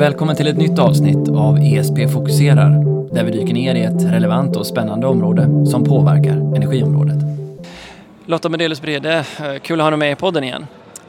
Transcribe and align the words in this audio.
Välkommen 0.00 0.36
till 0.36 0.46
ett 0.46 0.56
nytt 0.56 0.78
avsnitt 0.78 1.28
av 1.28 1.58
ESP 1.58 2.12
fokuserar, 2.12 2.70
där 3.14 3.24
vi 3.24 3.30
dyker 3.30 3.54
ner 3.54 3.74
i 3.74 3.82
ett 3.82 4.12
relevant 4.12 4.56
och 4.56 4.66
spännande 4.66 5.06
område 5.06 5.66
som 5.66 5.84
påverkar 5.84 6.32
energiområdet. 6.32 7.16
Lotta 8.26 8.48
Medelius 8.48 8.82
Brede, 8.82 9.24
eh, 9.40 9.58
kul 9.62 9.80
att 9.80 9.84
ha 9.84 9.90
dig 9.90 9.98
med 9.98 10.12
i 10.12 10.14
podden 10.14 10.44
igen. 10.44 10.66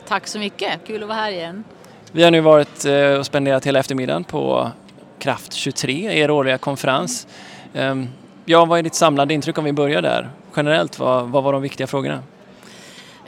Tack 0.08 0.28
så 0.28 0.40
mycket, 0.40 0.70
kul 0.88 1.04
att 1.04 1.10
vara 1.10 1.18
här 1.18 1.32
igen. 1.32 1.64
Vi 2.12 2.24
har 2.24 2.32
nu 2.32 2.42
varit 2.42 2.86
eh, 2.86 3.20
och 3.20 3.26
spenderat 3.26 3.68
hela 3.68 3.80
eftermiddagen 3.80 4.24
på 4.24 4.72
Kraft 5.20 5.54
23, 5.54 6.22
er 6.22 6.32
årliga 6.32 6.58
konferens. 6.58 7.28
Ehm, 7.74 8.08
ja, 8.46 8.66
vad 8.66 8.80
är 8.80 8.84
ditt 8.84 8.96
samlade 8.96 9.34
intryck 9.34 9.58
om 9.58 9.64
vi 9.64 9.74
börjar 9.74 10.02
där? 10.02 10.30
Generellt, 10.56 11.00
vad, 11.00 11.30
vad 11.30 11.44
var 11.44 11.54
de 11.54 11.62
viktiga 11.62 11.88
frågorna? 11.88 12.20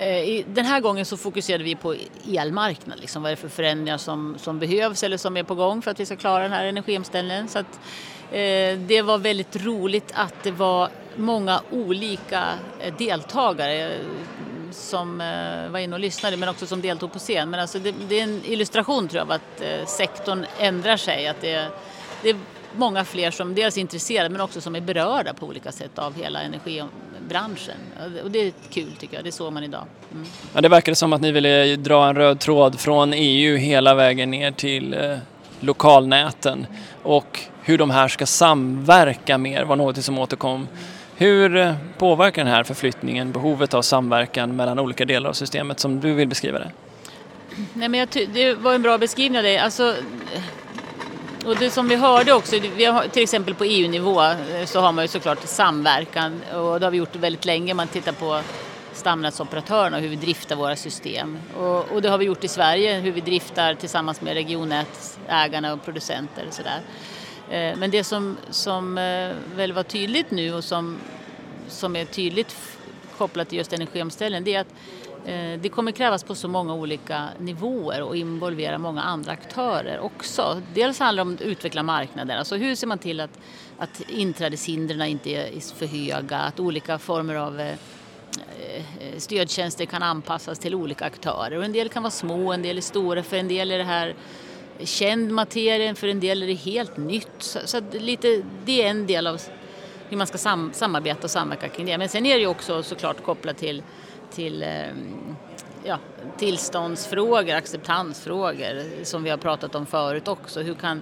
Eh, 0.03 0.45
den 0.47 0.65
här 0.65 0.79
gången 0.79 1.05
så 1.05 1.17
fokuserade 1.17 1.63
vi 1.63 1.75
på 1.75 1.95
elmarknaden. 2.27 3.01
Liksom, 3.01 3.21
vad 3.21 3.31
är 3.31 3.35
det 3.35 3.41
för 3.41 3.49
förändringar 3.49 3.97
som, 3.97 4.35
som 4.39 4.59
behövs 4.59 5.03
eller 5.03 5.17
som 5.17 5.37
är 5.37 5.43
på 5.43 5.55
gång 5.55 5.81
för 5.81 5.91
att 5.91 5.99
vi 5.99 6.05
ska 6.05 6.15
klara 6.15 6.43
den 6.43 6.51
här 6.51 6.65
energiomställningen. 6.65 7.47
Så 7.47 7.59
att, 7.59 7.79
eh, 8.31 8.77
det 8.77 9.01
var 9.03 9.17
väldigt 9.17 9.55
roligt 9.65 10.11
att 10.13 10.43
det 10.43 10.51
var 10.51 10.89
många 11.15 11.61
olika 11.71 12.43
eh, 12.79 12.93
deltagare 12.97 13.93
eh, 13.93 13.99
som 14.71 15.21
eh, 15.21 15.71
var 15.71 15.79
inne 15.79 15.95
och 15.95 15.99
lyssnade 15.99 16.37
men 16.37 16.49
också 16.49 16.65
som 16.65 16.81
deltog 16.81 17.13
på 17.13 17.19
scen. 17.19 17.49
Men 17.49 17.59
alltså 17.59 17.79
det, 17.79 17.95
det 18.09 18.19
är 18.19 18.23
en 18.23 18.41
illustration 18.45 19.07
tror 19.07 19.17
jag 19.19 19.25
av 19.27 19.31
att 19.31 19.61
eh, 19.61 19.85
sektorn 19.85 20.45
ändrar 20.59 20.97
sig. 20.97 21.27
Att 21.27 21.41
det, 21.41 21.67
det 22.21 22.29
är 22.29 22.37
många 22.75 23.05
fler 23.05 23.31
som 23.31 23.55
dels 23.55 23.77
är 23.77 23.81
intresserade 23.81 24.29
men 24.29 24.41
också 24.41 24.61
som 24.61 24.75
är 24.75 24.81
berörda 24.81 25.33
på 25.33 25.45
olika 25.45 25.71
sätt 25.71 25.99
av 25.99 26.15
hela 26.15 26.41
energiomställningen 26.41 27.12
energibranschen. 27.23 27.77
Och 28.23 28.31
det 28.31 28.39
är 28.39 28.53
kul 28.69 28.91
tycker 28.99 29.15
jag, 29.15 29.25
det 29.25 29.31
såg 29.31 29.53
man 29.53 29.63
idag. 29.63 29.85
Mm. 30.11 30.25
Ja, 30.53 30.61
det 30.61 30.69
verkar 30.69 30.93
som 30.93 31.13
att 31.13 31.21
ni 31.21 31.31
ville 31.31 31.75
dra 31.75 32.09
en 32.09 32.15
röd 32.15 32.39
tråd 32.39 32.79
från 32.79 33.13
EU 33.13 33.57
hela 33.57 33.95
vägen 33.95 34.31
ner 34.31 34.51
till 34.51 34.93
eh, 34.93 35.17
lokalnäten 35.59 36.67
och 37.03 37.39
hur 37.61 37.77
de 37.77 37.89
här 37.89 38.07
ska 38.07 38.25
samverka 38.25 39.37
mer 39.37 39.63
var 39.63 39.75
något 39.75 40.03
som 40.03 40.19
återkom. 40.19 40.67
Hur 41.15 41.57
eh, 41.57 41.73
påverkar 41.97 42.43
den 42.43 42.53
här 42.53 42.63
förflyttningen 42.63 43.31
behovet 43.31 43.73
av 43.73 43.81
samverkan 43.81 44.55
mellan 44.55 44.79
olika 44.79 45.05
delar 45.05 45.29
av 45.29 45.33
systemet 45.33 45.79
som 45.79 45.99
du 45.99 46.13
vill 46.13 46.27
beskriva 46.27 46.59
det? 46.59 46.71
Nej, 47.73 47.89
men 47.89 47.99
jag 47.99 48.09
det 48.33 48.53
var 48.53 48.73
en 48.73 48.81
bra 48.81 48.97
beskrivning 48.97 49.37
av 49.37 49.43
det. 49.43 49.57
Alltså, 49.57 49.95
och 51.45 51.55
det 51.55 51.69
som 51.69 51.87
vi 51.87 51.95
hörde 51.95 52.33
också, 52.33 52.59
vi 52.75 52.85
har, 52.85 53.07
till 53.07 53.23
exempel 53.23 53.55
på 53.55 53.63
EU-nivå 53.63 54.21
eh, 54.21 54.65
så 54.65 54.79
har 54.79 54.91
man 54.91 55.03
ju 55.03 55.07
såklart 55.07 55.39
samverkan 55.43 56.41
och 56.53 56.79
det 56.79 56.85
har 56.85 56.91
vi 56.91 56.97
gjort 56.97 57.15
väldigt 57.15 57.45
länge. 57.45 57.73
Man 57.73 57.87
tittar 57.87 58.11
på 58.11 58.41
stamnätsoperatörerna 58.93 59.97
och 59.97 60.03
hur 60.03 60.09
vi 60.09 60.15
driftar 60.15 60.55
våra 60.55 60.75
system. 60.75 61.37
Och, 61.57 61.91
och, 61.91 62.01
det 62.01 62.09
har 62.09 62.17
vi 62.17 62.25
gjort 62.25 62.43
i 62.43 62.47
Sverige, 62.47 62.99
hur 62.99 63.11
vi 63.11 63.21
driftar 63.21 63.75
tillsammans 63.75 64.21
med 64.21 64.33
regionnätsägarna 64.33 65.73
och 65.73 65.85
producenter 65.85 66.45
och 66.47 66.53
sådär. 66.53 66.81
Eh, 67.49 67.77
men 67.77 67.91
det 67.91 68.03
som, 68.03 68.37
som 68.49 68.97
eh, 68.97 69.31
väl 69.55 69.73
var 69.73 69.83
tydligt 69.83 70.31
nu 70.31 70.53
och 70.53 70.63
som, 70.63 70.97
som 71.67 71.95
är 71.95 72.05
tydligt 72.05 72.55
kopplat 73.17 73.49
till 73.49 73.57
just 73.57 73.73
energiomställningen 73.73 74.43
det 74.43 74.55
är 74.55 74.61
att 74.61 74.73
Eh, 75.25 75.59
det 75.59 75.69
kommer 75.69 75.91
krävas 75.91 76.23
på 76.23 76.35
så 76.35 76.47
många 76.47 76.73
olika 76.73 77.29
nivåer 77.39 78.01
och 78.01 78.15
involvera 78.15 78.77
många 78.77 79.01
andra 79.01 79.31
aktörer 79.31 79.99
också. 79.99 80.61
Dels 80.73 80.99
handlar 80.99 81.23
det 81.23 81.29
om 81.29 81.35
att 81.35 81.41
utveckla 81.41 81.83
marknaden, 81.83 82.37
alltså 82.37 82.55
hur 82.55 82.75
ser 82.75 82.87
man 82.87 82.97
till 82.97 83.19
att, 83.19 83.39
att 83.77 84.01
inträdeshindren 84.09 85.01
inte 85.01 85.29
är 85.29 85.75
för 85.75 85.85
höga, 85.85 86.37
att 86.37 86.59
olika 86.59 86.99
former 86.99 87.35
av 87.35 87.59
eh, 87.59 87.67
eh, 87.67 89.17
stödtjänster 89.17 89.85
kan 89.85 90.03
anpassas 90.03 90.59
till 90.59 90.75
olika 90.75 91.05
aktörer. 91.05 91.57
Och 91.57 91.65
en 91.65 91.73
del 91.73 91.89
kan 91.89 92.03
vara 92.03 92.11
små, 92.11 92.53
en 92.53 92.61
del 92.61 92.77
är 92.77 92.81
stora, 92.81 93.23
för 93.23 93.37
en 93.37 93.47
del 93.47 93.71
är 93.71 93.77
det 93.77 93.83
här 93.83 94.15
känd 94.79 95.31
materia, 95.31 95.95
för 95.95 96.07
en 96.07 96.19
del 96.19 96.43
är 96.43 96.47
det 96.47 96.53
helt 96.53 96.97
nytt. 96.97 97.35
Så, 97.37 97.59
så 97.65 97.81
lite, 97.91 98.43
det 98.65 98.83
är 98.83 98.89
en 98.89 99.07
del 99.07 99.27
av 99.27 99.41
hur 100.09 100.17
man 100.17 100.27
ska 100.27 100.37
sam 100.37 100.71
samarbeta 100.73 101.23
och 101.23 101.31
samverka 101.31 101.69
kring 101.69 101.85
det. 101.85 101.97
Men 101.97 102.09
sen 102.09 102.25
är 102.25 102.35
det 102.35 102.41
ju 102.41 102.47
också 102.47 102.83
såklart 102.83 103.23
kopplat 103.23 103.57
till 103.57 103.83
till 104.35 104.63
ehm, 104.63 105.35
ja, 105.83 105.99
tillståndsfrågor, 106.37 107.53
acceptansfrågor 107.53 109.03
som 109.03 109.23
vi 109.23 109.29
har 109.29 109.37
pratat 109.37 109.75
om 109.75 109.85
förut 109.85 110.27
också. 110.27 110.61
Hur 110.61 110.73
kan 110.73 111.01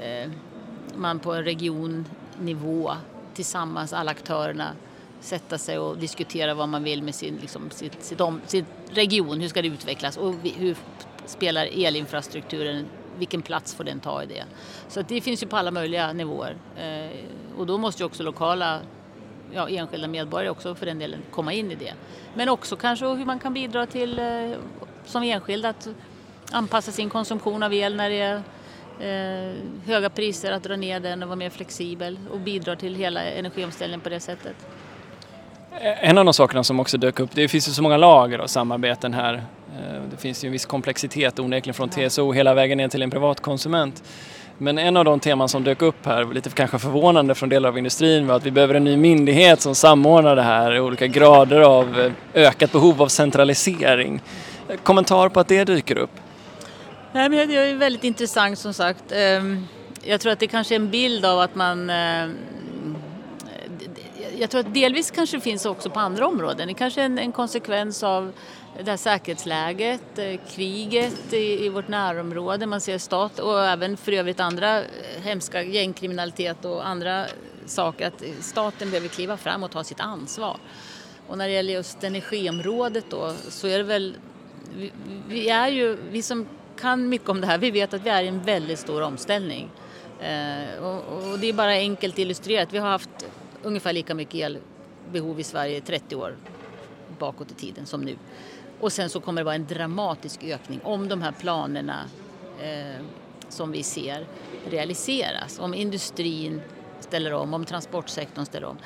eh, 0.00 0.30
man 0.94 1.18
på 1.18 1.32
en 1.32 1.44
regionnivå 1.44 2.92
tillsammans, 3.34 3.92
alla 3.92 4.10
aktörerna, 4.10 4.72
sätta 5.20 5.58
sig 5.58 5.78
och 5.78 5.98
diskutera 5.98 6.54
vad 6.54 6.68
man 6.68 6.84
vill 6.84 7.02
med 7.02 7.14
sin, 7.14 7.36
liksom, 7.40 7.70
sitt, 7.70 8.04
sitt, 8.04 8.20
om, 8.20 8.40
region, 8.90 9.40
hur 9.40 9.48
ska 9.48 9.62
det 9.62 9.68
utvecklas 9.68 10.16
och 10.16 10.34
hur 10.42 10.76
spelar 11.26 11.68
elinfrastrukturen, 11.72 12.86
vilken 13.18 13.42
plats 13.42 13.74
får 13.74 13.84
den 13.84 14.00
ta 14.00 14.22
i 14.22 14.26
det? 14.26 14.44
Så 14.88 15.02
det 15.02 15.20
finns 15.20 15.42
ju 15.42 15.46
på 15.46 15.56
alla 15.56 15.70
möjliga 15.70 16.12
nivåer 16.12 16.56
eh, 16.76 17.18
och 17.58 17.66
då 17.66 17.78
måste 17.78 18.02
ju 18.02 18.06
också 18.06 18.22
lokala 18.22 18.80
ja, 19.54 19.68
enskilda 19.68 20.08
medborgare 20.08 20.50
också 20.50 20.74
för 20.74 20.86
den 20.86 20.98
delen 20.98 21.20
komma 21.30 21.52
in 21.52 21.70
i 21.70 21.74
det. 21.74 21.92
Men 22.34 22.48
också 22.48 22.76
kanske 22.76 23.06
hur 23.06 23.24
man 23.24 23.38
kan 23.38 23.54
bidra 23.54 23.86
till 23.86 24.18
eh, 24.18 24.50
som 25.04 25.22
enskild 25.22 25.66
att 25.66 25.88
anpassa 26.50 26.92
sin 26.92 27.10
konsumtion 27.10 27.62
av 27.62 27.74
el 27.74 27.96
när 27.96 28.10
det 28.10 28.20
är 28.20 28.42
eh, 29.00 29.54
höga 29.86 30.10
priser, 30.10 30.52
att 30.52 30.62
dra 30.62 30.76
ner 30.76 31.00
den 31.00 31.22
och 31.22 31.28
vara 31.28 31.36
mer 31.36 31.50
flexibel 31.50 32.18
och 32.32 32.40
bidra 32.40 32.76
till 32.76 32.94
hela 32.94 33.22
energiomställningen 33.22 34.00
på 34.00 34.08
det 34.08 34.20
sättet. 34.20 34.56
En 35.80 36.18
av 36.18 36.24
de 36.24 36.34
sakerna 36.34 36.64
som 36.64 36.80
också 36.80 36.98
dök 36.98 37.20
upp, 37.20 37.30
det 37.34 37.48
finns 37.48 37.68
ju 37.68 37.72
så 37.72 37.82
många 37.82 37.96
lager 37.96 38.38
av 38.38 38.46
samarbeten 38.46 39.14
här. 39.14 39.34
Eh, 39.34 40.02
det 40.10 40.16
finns 40.16 40.44
ju 40.44 40.46
en 40.46 40.52
viss 40.52 40.66
komplexitet 40.66 41.38
onekligen 41.38 41.74
från 41.74 41.88
TSO 41.88 42.32
hela 42.32 42.54
vägen 42.54 42.78
ner 42.78 42.88
till 42.88 43.02
en 43.02 43.10
privatkonsument. 43.10 44.02
Men 44.58 44.78
en 44.78 44.96
av 44.96 45.04
de 45.04 45.20
teman 45.20 45.48
som 45.48 45.64
dök 45.64 45.82
upp 45.82 46.06
här, 46.06 46.24
lite 46.34 46.50
kanske 46.50 46.78
förvånande 46.78 47.34
från 47.34 47.48
delar 47.48 47.68
av 47.68 47.78
industrin, 47.78 48.26
var 48.26 48.36
att 48.36 48.46
vi 48.46 48.50
behöver 48.50 48.74
en 48.74 48.84
ny 48.84 48.96
myndighet 48.96 49.60
som 49.60 49.74
samordnar 49.74 50.36
det 50.36 50.42
här, 50.42 50.80
olika 50.80 51.06
grader 51.06 51.60
av 51.60 52.00
eh, 52.00 52.12
ökat 52.34 52.72
behov 52.72 53.02
av 53.02 53.08
centralisering. 53.08 54.20
Kommentar 54.82 55.28
på 55.28 55.40
att 55.40 55.48
det 55.48 55.64
dyker 55.64 55.98
upp? 55.98 56.10
Nej, 57.12 57.28
men 57.28 57.48
det 57.48 57.56
är 57.56 57.74
väldigt 57.74 58.04
intressant 58.04 58.58
som 58.58 58.74
sagt. 58.74 59.12
Ehm, 59.12 59.66
jag 60.02 60.20
tror 60.20 60.32
att 60.32 60.40
det 60.40 60.46
kanske 60.46 60.74
är 60.74 60.76
en 60.76 60.90
bild 60.90 61.24
av 61.24 61.40
att 61.40 61.54
man 61.54 61.90
ehm, 61.90 62.34
jag 64.38 64.50
tror 64.50 64.60
att 64.60 64.74
delvis 64.74 65.10
kanske 65.10 65.36
det 65.36 65.40
finns 65.40 65.66
också 65.66 65.90
på 65.90 66.00
andra 66.00 66.26
områden. 66.26 66.68
Det 66.68 66.74
kanske 66.74 67.00
är 67.00 67.04
en, 67.04 67.18
en 67.18 67.32
konsekvens 67.32 68.02
av 68.02 68.32
det 68.78 68.90
här 68.90 68.96
säkerhetsläget, 68.96 70.18
eh, 70.18 70.40
kriget 70.48 71.32
i, 71.32 71.64
i 71.64 71.68
vårt 71.68 71.88
närområde, 71.88 72.66
man 72.66 72.80
ser 72.80 72.98
stat 72.98 73.38
och 73.38 73.64
även 73.64 73.96
för 73.96 74.12
övrigt 74.12 74.40
andra 74.40 74.78
eh, 74.78 74.86
hemska 75.22 75.62
gängkriminalitet 75.62 76.64
och 76.64 76.88
andra 76.88 77.26
saker, 77.66 78.06
att 78.06 78.22
staten 78.40 78.90
behöver 78.90 79.08
kliva 79.08 79.36
fram 79.36 79.62
och 79.62 79.70
ta 79.70 79.84
sitt 79.84 80.00
ansvar. 80.00 80.56
Och 81.26 81.38
när 81.38 81.48
det 81.48 81.54
gäller 81.54 81.72
just 81.72 82.04
energiområdet 82.04 83.04
då 83.10 83.34
så 83.48 83.66
är 83.66 83.78
det 83.78 83.84
väl, 83.84 84.16
vi, 84.76 84.92
vi 85.28 85.48
är 85.48 85.68
ju, 85.68 85.98
vi 86.10 86.22
som 86.22 86.46
kan 86.80 87.08
mycket 87.08 87.28
om 87.28 87.40
det 87.40 87.46
här, 87.46 87.58
vi 87.58 87.70
vet 87.70 87.94
att 87.94 88.02
vi 88.02 88.10
är 88.10 88.22
i 88.22 88.28
en 88.28 88.42
väldigt 88.42 88.78
stor 88.78 89.02
omställning. 89.02 89.70
Eh, 90.20 90.84
och, 90.84 91.30
och, 91.32 91.38
det 91.38 91.48
är 91.48 91.52
bara 91.52 91.70
enkelt 91.70 92.18
illustrerat, 92.18 92.72
vi 92.72 92.78
har 92.78 92.88
haft 92.88 93.26
ungefär 93.62 93.92
lika 93.92 94.14
mycket 94.14 94.34
elbehov 95.06 95.40
i 95.40 95.44
Sverige 95.44 95.80
30 95.80 96.16
år 96.16 96.36
bakåt 97.18 97.50
i 97.50 97.54
tiden 97.54 97.86
som 97.86 98.00
nu. 98.00 98.16
Och 98.82 98.92
sen 98.92 99.10
så 99.10 99.20
kommer 99.20 99.40
det 99.40 99.44
vara 99.44 99.54
en 99.54 99.66
dramatisk 99.66 100.44
ökning 100.44 100.80
om 100.84 101.08
de 101.08 101.22
här 101.22 101.32
planerna 101.32 102.04
eh, 102.60 103.04
som 103.48 103.72
vi 103.72 103.82
ser 103.82 104.26
realiseras. 104.70 105.58
Om 105.58 105.74
industrin 105.74 106.60
ställer 107.00 107.32
om, 107.32 107.54
om 107.54 107.64
transportsektorn 107.64 108.46
ställer 108.46 108.66
om. 108.66 108.76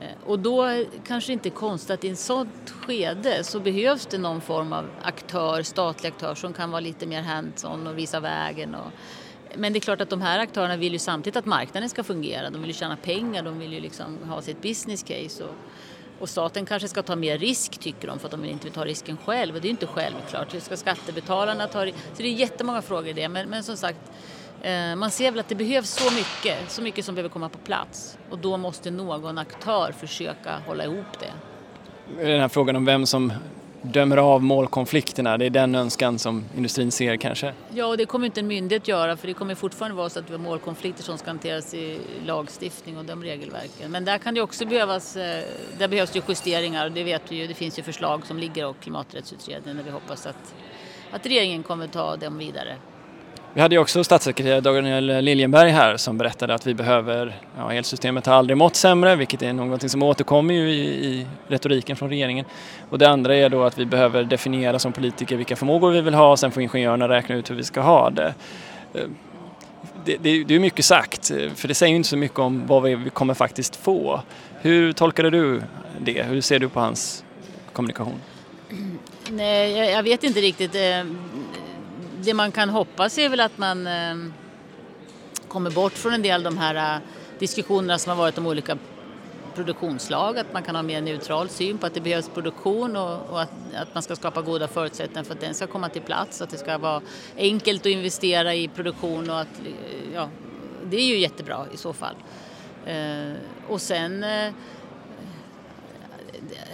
Eh, 0.00 0.28
och 0.28 0.38
då 0.38 0.84
kanske 1.06 1.28
det 1.28 1.32
inte 1.32 1.48
är 1.48 1.50
konstigt 1.50 1.90
att 1.90 2.04
i 2.04 2.08
ett 2.08 2.18
sådant 2.18 2.70
skede 2.70 3.44
så 3.44 3.60
behövs 3.60 4.06
det 4.06 4.18
någon 4.18 4.40
form 4.40 4.72
av 4.72 4.90
aktör, 5.02 5.62
statlig 5.62 6.08
aktör 6.08 6.34
som 6.34 6.52
kan 6.52 6.70
vara 6.70 6.80
lite 6.80 7.06
mer 7.06 7.22
hands-on 7.22 7.86
och 7.86 7.98
visa 7.98 8.20
vägen. 8.20 8.74
Och, 8.74 8.90
men 9.54 9.72
det 9.72 9.78
är 9.78 9.80
klart 9.80 10.00
att 10.00 10.10
de 10.10 10.22
här 10.22 10.38
aktörerna 10.38 10.76
vill 10.76 10.92
ju 10.92 10.98
samtidigt 10.98 11.36
att 11.36 11.46
marknaden 11.46 11.88
ska 11.88 12.04
fungera. 12.04 12.50
De 12.50 12.60
vill 12.60 12.70
ju 12.70 12.74
tjäna 12.74 12.96
pengar, 12.96 13.42
de 13.42 13.58
vill 13.58 13.72
ju 13.72 13.80
liksom 13.80 14.18
ha 14.28 14.42
sitt 14.42 14.62
business 14.62 15.02
case. 15.02 15.44
Och, 15.44 15.54
och 16.22 16.28
staten 16.28 16.66
kanske 16.66 16.88
ska 16.88 17.02
ta 17.02 17.16
mer 17.16 17.38
risk 17.38 17.78
tycker 17.78 18.08
de 18.08 18.18
för 18.18 18.26
att 18.26 18.30
de 18.30 18.44
inte 18.44 18.64
vill 18.64 18.72
ta 18.72 18.84
risken 18.84 19.16
själv. 19.24 19.54
Och 19.54 19.60
det 19.60 19.66
är 19.66 19.68
ju 19.68 19.70
inte 19.70 19.86
självklart. 19.86 20.54
Hur 20.54 20.60
ska 20.60 20.76
skattebetalarna 20.76 21.66
ta 21.66 21.84
risk? 21.84 21.98
Så 22.14 22.22
det 22.22 22.28
är 22.28 22.32
jättemånga 22.32 22.82
frågor 22.82 23.08
i 23.08 23.12
det. 23.12 23.28
Men, 23.28 23.48
men 23.48 23.62
som 23.62 23.76
sagt, 23.76 23.98
eh, 24.62 24.96
man 24.96 25.10
ser 25.10 25.30
väl 25.30 25.40
att 25.40 25.48
det 25.48 25.54
behövs 25.54 25.90
så 25.90 26.14
mycket, 26.14 26.70
så 26.70 26.82
mycket 26.82 27.04
som 27.04 27.14
behöver 27.14 27.30
komma 27.30 27.48
på 27.48 27.58
plats. 27.58 28.18
Och 28.30 28.38
då 28.38 28.56
måste 28.56 28.90
någon 28.90 29.38
aktör 29.38 29.92
försöka 29.92 30.58
hålla 30.66 30.84
ihop 30.84 31.18
det. 31.20 31.32
Den 32.24 32.40
här 32.40 32.48
frågan 32.48 32.76
om 32.76 32.84
vem 32.84 33.06
som 33.06 33.32
dömer 33.82 34.16
av 34.16 34.42
målkonflikterna. 34.42 35.38
Det 35.38 35.46
är 35.46 35.50
den 35.50 35.74
önskan 35.74 36.18
som 36.18 36.44
industrin 36.56 36.92
ser 36.92 37.16
kanske? 37.16 37.54
Ja, 37.70 37.86
och 37.86 37.96
det 37.96 38.06
kommer 38.06 38.26
inte 38.26 38.40
en 38.40 38.46
myndighet 38.46 38.88
göra 38.88 39.16
för 39.16 39.28
det 39.28 39.34
kommer 39.34 39.54
fortfarande 39.54 39.96
vara 39.96 40.10
så 40.10 40.18
att 40.18 40.30
vi 40.30 40.32
har 40.32 40.40
målkonflikter 40.40 41.02
som 41.02 41.18
ska 41.18 41.30
hanteras 41.30 41.74
i 41.74 41.98
lagstiftning 42.26 42.98
och 42.98 43.04
de 43.04 43.22
regelverken. 43.22 43.90
Men 43.90 44.04
där 44.04 44.18
kan 44.18 44.34
det 44.34 44.40
också 44.40 44.66
behövas, 44.66 45.16
eh, 45.16 45.44
där 45.78 45.88
behövs 45.88 46.10
det 46.10 46.22
justeringar 46.28 46.86
och 46.86 46.92
det 46.92 47.04
vet 47.04 47.22
vi 47.28 47.36
ju, 47.36 47.46
det 47.46 47.54
finns 47.54 47.78
ju 47.78 47.82
förslag 47.82 48.26
som 48.26 48.38
ligger 48.38 48.66
och 48.66 48.80
klimaträttsutredningen 48.80 49.78
och 49.78 49.86
vi 49.86 49.90
hoppas 49.90 50.26
att, 50.26 50.54
att 51.10 51.26
regeringen 51.26 51.62
kommer 51.62 51.86
ta 51.86 52.16
dem 52.16 52.38
vidare. 52.38 52.76
Vi 53.54 53.60
hade 53.60 53.74
ju 53.74 53.78
också 53.78 54.04
statssekreterare 54.04 54.60
Daniel 54.60 55.24
Liljenberg 55.24 55.70
här 55.70 55.96
som 55.96 56.18
berättade 56.18 56.54
att 56.54 56.66
vi 56.66 56.74
behöver, 56.74 57.40
ja, 57.56 57.72
elsystemet 57.72 58.26
har 58.26 58.34
aldrig 58.34 58.56
mått 58.56 58.76
sämre, 58.76 59.16
vilket 59.16 59.42
är 59.42 59.52
någonting 59.52 59.88
som 59.88 60.02
återkommer 60.02 60.54
ju 60.54 60.70
i, 60.70 61.06
i 61.06 61.26
retoriken 61.48 61.96
från 61.96 62.08
regeringen. 62.08 62.44
Och 62.90 62.98
det 62.98 63.08
andra 63.08 63.36
är 63.36 63.48
då 63.48 63.62
att 63.62 63.78
vi 63.78 63.86
behöver 63.86 64.24
definiera 64.24 64.78
som 64.78 64.92
politiker 64.92 65.36
vilka 65.36 65.56
förmågor 65.56 65.90
vi 65.90 66.00
vill 66.00 66.14
ha 66.14 66.30
och 66.30 66.38
sen 66.38 66.50
får 66.50 66.62
ingenjörerna 66.62 67.08
räkna 67.08 67.34
ut 67.34 67.50
hur 67.50 67.54
vi 67.54 67.64
ska 67.64 67.80
ha 67.80 68.10
det. 68.10 68.34
Eh, 68.94 69.00
det, 70.04 70.16
det, 70.16 70.44
det 70.44 70.54
är 70.54 70.60
mycket 70.60 70.84
sagt, 70.84 71.26
för 71.54 71.68
det 71.68 71.74
säger 71.74 71.90
ju 71.90 71.96
inte 71.96 72.08
så 72.08 72.16
mycket 72.16 72.38
om 72.38 72.66
vad 72.66 72.82
vi 72.82 73.10
kommer 73.12 73.34
faktiskt 73.34 73.76
få. 73.76 74.22
Hur 74.60 74.92
tolkade 74.92 75.30
du 75.30 75.62
det? 75.98 76.22
Hur 76.22 76.40
ser 76.40 76.58
du 76.58 76.68
på 76.68 76.80
hans 76.80 77.24
kommunikation? 77.72 78.20
Nej, 79.30 79.78
jag, 79.78 79.90
jag 79.90 80.02
vet 80.02 80.24
inte 80.24 80.40
riktigt. 80.40 80.74
Eh, 80.74 81.04
det 82.24 82.34
man 82.34 82.52
kan 82.52 82.68
hoppas 82.68 83.18
är 83.18 83.28
väl 83.28 83.40
att 83.40 83.58
man 83.58 83.86
eh, 83.86 84.16
kommer 85.48 85.70
bort 85.70 85.92
från 85.92 86.12
en 86.12 86.22
del 86.22 86.46
av 86.46 86.52
de 86.52 86.58
här 86.58 86.96
eh, 86.96 87.02
diskussionerna 87.38 87.98
som 87.98 88.10
har 88.10 88.16
varit 88.16 88.38
om 88.38 88.46
olika 88.46 88.78
produktionslag, 89.54 90.38
att 90.38 90.52
man 90.52 90.62
kan 90.62 90.74
ha 90.74 90.80
en 90.80 90.86
mer 90.86 91.00
neutral 91.00 91.48
syn 91.48 91.78
på 91.78 91.86
att 91.86 91.94
det 91.94 92.00
behövs 92.00 92.28
produktion 92.28 92.96
och, 92.96 93.30
och 93.30 93.42
att, 93.42 93.50
att, 93.74 93.94
man 93.94 94.02
ska 94.02 94.16
skapa 94.16 94.42
goda 94.42 94.68
förutsättningar 94.68 95.24
för 95.24 95.34
att 95.34 95.40
den 95.40 95.54
ska 95.54 95.66
komma 95.66 95.88
till 95.88 96.02
plats, 96.02 96.42
att 96.42 96.50
det 96.50 96.58
ska 96.58 96.78
vara 96.78 97.00
enkelt 97.36 97.80
att 97.80 97.86
investera 97.86 98.54
i 98.54 98.68
produktion 98.68 99.30
och 99.30 99.40
att, 99.40 99.58
eh, 99.64 100.14
ja, 100.14 100.28
det 100.84 100.96
är 100.96 101.06
ju 101.06 101.18
jättebra 101.18 101.66
i 101.74 101.76
så 101.76 101.92
fall. 101.92 102.14
Eh, 102.86 103.32
och 103.68 103.80
sen 103.80 104.24
eh, 104.24 104.52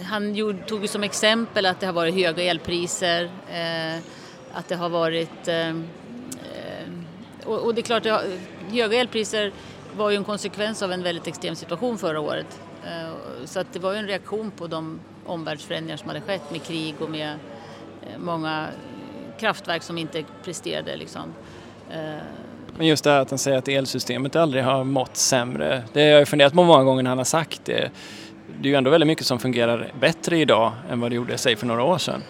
han 0.03 0.35
gjorde, 0.35 0.59
tog 0.63 0.81
ju 0.81 0.87
som 0.87 1.03
exempel 1.03 1.65
att 1.65 1.79
det 1.79 1.85
har 1.85 1.93
varit 1.93 2.13
höga 2.13 2.43
elpriser, 2.43 3.23
eh, 3.49 4.01
att 4.53 4.67
det 4.67 4.75
har 4.75 4.89
varit... 4.89 5.47
Eh, 5.47 5.69
eh, 5.69 5.75
och, 7.45 7.65
och, 7.65 7.75
det 7.75 7.81
är 7.81 7.83
klart, 7.83 8.03
det 8.03 8.09
har, 8.09 8.23
höga 8.71 8.99
elpriser 8.99 9.51
var 9.97 10.09
ju 10.09 10.15
en 10.15 10.23
konsekvens 10.23 10.81
av 10.81 10.91
en 10.91 11.03
väldigt 11.03 11.27
extrem 11.27 11.55
situation 11.55 11.97
förra 11.97 12.19
året. 12.19 12.59
Eh, 12.85 13.13
så 13.45 13.59
att 13.59 13.73
det 13.73 13.79
var 13.79 13.93
ju 13.93 13.99
en 13.99 14.07
reaktion 14.07 14.51
på 14.51 14.67
de 14.67 14.99
omvärldsförändringar 15.25 15.97
som 15.97 16.07
hade 16.07 16.21
skett 16.21 16.51
med 16.51 16.63
krig 16.63 16.95
och 16.99 17.09
med 17.09 17.29
eh, 18.01 18.19
många 18.19 18.67
kraftverk 19.39 19.83
som 19.83 19.97
inte 19.97 20.23
presterade. 20.43 20.95
Liksom. 20.95 21.33
Eh, 21.91 22.23
Men 22.77 22.87
just 22.87 23.03
det 23.03 23.09
här 23.09 23.19
att 23.19 23.29
han 23.29 23.39
säger 23.39 23.57
att 23.57 23.67
elsystemet 23.67 24.35
aldrig 24.35 24.63
har 24.63 24.83
mått 24.83 25.17
sämre, 25.17 25.83
det 25.93 26.01
har 26.01 26.07
jag 26.07 26.27
funderat 26.27 26.53
på 26.53 26.63
många 26.63 26.83
gånger 26.83 27.03
när 27.03 27.09
han 27.09 27.17
har 27.17 27.25
sagt 27.25 27.65
det 27.65 27.91
det 28.61 28.67
är 28.67 28.69
ju 28.69 28.75
ändå 28.75 28.89
väldigt 28.89 29.07
mycket 29.07 29.25
som 29.25 29.39
fungerar 29.39 29.91
bättre 29.99 30.37
idag 30.37 30.71
än 30.89 30.99
vad 30.99 31.11
det 31.11 31.15
gjorde, 31.15 31.37
sig 31.37 31.55
för 31.55 31.67
några 31.67 31.83
år 31.83 31.97
sedan. 31.97 32.23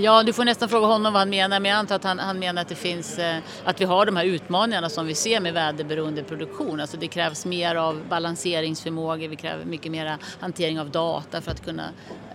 Ja, 0.00 0.22
du 0.22 0.32
får 0.32 0.44
nästan 0.44 0.68
fråga 0.68 0.86
honom 0.86 1.12
vad 1.12 1.20
han 1.20 1.30
menar, 1.30 1.60
men 1.60 1.70
jag 1.70 1.78
antar 1.78 1.96
att 1.96 2.04
han, 2.04 2.18
han 2.18 2.38
menar 2.38 2.62
att 2.62 2.68
det 2.68 2.74
finns, 2.74 3.18
eh, 3.18 3.38
att 3.64 3.80
vi 3.80 3.84
har 3.84 4.06
de 4.06 4.16
här 4.16 4.24
utmaningarna 4.24 4.88
som 4.88 5.06
vi 5.06 5.14
ser 5.14 5.40
med 5.40 5.54
väderberoende 5.54 6.22
produktion. 6.22 6.80
Alltså 6.80 6.96
det 6.96 7.08
krävs 7.08 7.46
mer 7.46 7.74
av 7.74 8.02
balanseringsförmåga, 8.08 9.28
vi 9.28 9.36
kräver 9.36 9.64
mycket 9.64 9.92
mer 9.92 10.16
hantering 10.40 10.80
av 10.80 10.90
data 10.90 11.40
för 11.40 11.50
att 11.50 11.64
kunna 11.64 11.88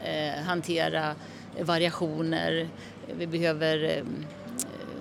eh, 0.03 0.43
hantera 0.43 1.15
variationer. 1.61 2.67
Vi 3.17 3.27
behöver 3.27 3.83
eh, 3.83 4.03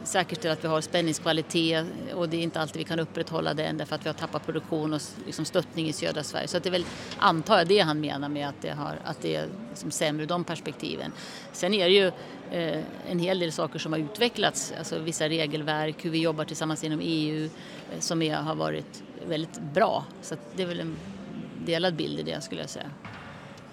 säkerställa 0.04 0.52
att 0.52 0.64
vi 0.64 0.69
har 0.69 0.81
spänningskvalitet 0.81 1.87
och 2.14 2.28
det 2.28 2.37
är 2.37 2.40
inte 2.40 2.60
alltid 2.60 2.78
vi 2.78 2.84
kan 2.84 3.00
upprätthålla 3.00 3.54
den 3.54 3.76
därför 3.76 3.94
att 3.94 4.04
vi 4.04 4.08
har 4.08 4.14
tappat 4.14 4.44
produktion 4.44 4.93
och 4.93 5.00
liksom 5.26 5.44
stöttning 5.44 5.88
i 5.88 5.93
södra 5.93 6.22
Sverige. 6.22 6.49
Så 6.49 6.58
det 6.58 6.69
är 6.69 6.70
väl, 6.70 6.84
antar 7.19 7.58
jag, 7.58 7.69
det 7.69 7.78
han 7.78 8.00
menar 8.00 8.28
med 8.28 8.49
att 8.49 8.62
det, 8.62 8.70
har, 8.70 8.99
att 9.04 9.20
det 9.20 9.37
är 9.37 9.46
liksom 9.70 9.90
sämre 9.90 10.22
ur 10.22 10.28
de 10.28 10.44
perspektiven. 10.44 11.12
Sen 11.52 11.75
är 11.75 11.84
det 11.84 11.94
ju 11.94 12.06
eh, 12.50 12.84
en 13.08 13.19
hel 13.19 13.38
del 13.38 13.52
saker 13.52 13.78
som 13.78 13.93
har 13.93 14.00
utvecklats, 14.00 14.72
alltså 14.78 14.99
vissa 14.99 15.28
regelverk, 15.28 16.04
hur 16.04 16.10
vi 16.10 16.20
jobbar 16.20 16.44
tillsammans 16.44 16.84
inom 16.84 17.00
EU 17.02 17.44
eh, 17.44 18.00
som 18.00 18.22
är, 18.22 18.34
har 18.34 18.54
varit 18.54 19.02
väldigt 19.26 19.60
bra. 19.60 20.04
Så 20.22 20.37
det 20.56 20.62
är 20.62 20.66
väl 20.66 20.81
en 20.81 20.96
delad 21.64 21.94
bild 21.94 22.20
i 22.20 22.22
det 22.22 22.40
skulle 22.40 22.60
jag 22.60 22.70
säga. 22.70 22.90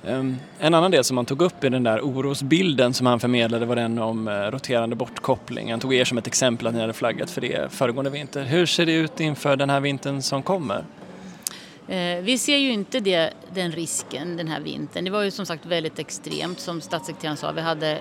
Ehm, 0.07 0.38
en 0.60 0.74
annan 0.74 0.92
del 0.92 1.04
som 1.04 1.18
han 1.18 1.25
tog 1.25 1.42
upp 1.42 1.63
i 1.63 1.69
den 1.69 1.84
där 1.84 2.01
orosbilden 2.01 2.94
som 2.94 3.06
han 3.07 3.19
förmedlade 3.19 3.66
var 3.66 3.75
den 3.75 4.00
om 4.00 4.28
eh, 4.28 4.31
roterande 4.34 4.96
bortkoppling. 4.96 5.72
Han 5.72 5.80
tog 5.80 5.94
er 5.94 6.06
som 6.06 6.18
ett 6.18 6.28
exempel 6.28 6.68
att 6.68 6.74
ni 6.74 6.81
hade 6.81 6.94
flaggat 6.94 7.30
för 7.30 7.42
det 7.42 7.72
föregående 7.72 8.12
vinter. 8.12 8.44
Hur 8.44 8.66
ser 8.66 8.86
det 8.86 8.94
ut 8.94 9.19
inför 9.19 9.56
den 9.56 9.69
här 9.69 9.80
vintern 9.80 10.22
som 10.22 10.44
kommer? 10.44 10.84
Eh, 11.88 12.22
vi 12.22 12.38
ser 12.38 12.57
ju 12.57 12.72
inte 12.72 13.00
det, 13.00 13.34
den 13.54 13.72
risken 13.72 14.38
den 14.38 14.48
här 14.48 14.60
vintern. 14.60 15.06
Det 15.06 15.12
var 15.12 15.24
ju 15.24 15.31
som 15.31 15.46
sagt 15.46 15.66
väldigt 15.66 16.00
extremt 16.00 16.60
som 16.60 16.81
statssekreteraren 16.81 17.38
sa. 17.38 17.52
Vi 17.52 17.62
hade 17.62 18.00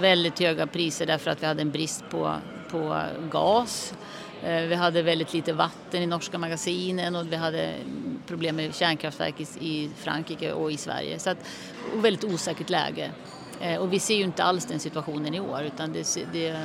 väldigt 0.00 0.40
höga 0.40 0.66
priser 0.66 1.06
därför 1.06 1.30
att 1.30 1.42
vi 1.42 1.46
hade 1.46 1.62
en 1.62 1.70
brist 1.70 2.04
på, 2.10 2.34
på 2.70 3.02
gas. 3.30 3.94
Eh, 4.42 4.62
vi 4.62 4.74
hade 4.74 5.02
väldigt 5.02 5.32
lite 5.32 5.52
vatten 5.52 6.02
i 6.02 6.06
norska 6.06 6.38
magasinen 6.38 7.16
och 7.16 7.32
vi 7.32 7.36
hade 7.36 7.74
problem 8.26 8.56
med 8.56 8.74
kärnkraftverk 8.74 9.34
i 9.60 9.90
Frankrike 9.96 10.52
och 10.52 10.72
i 10.72 10.76
Sverige. 10.76 11.18
Så 11.18 11.30
att, 11.30 11.38
och 11.96 12.04
väldigt 12.04 12.24
osäkert 12.24 12.70
läge. 12.70 13.10
Eh, 13.60 13.76
och 13.76 13.92
vi 13.92 13.98
ser 13.98 14.14
ju 14.14 14.22
inte 14.22 14.42
alls 14.42 14.64
den 14.64 14.80
situationen 14.80 15.34
i 15.34 15.40
år 15.40 15.62
utan 15.62 15.92
det, 15.92 16.18
det, 16.32 16.56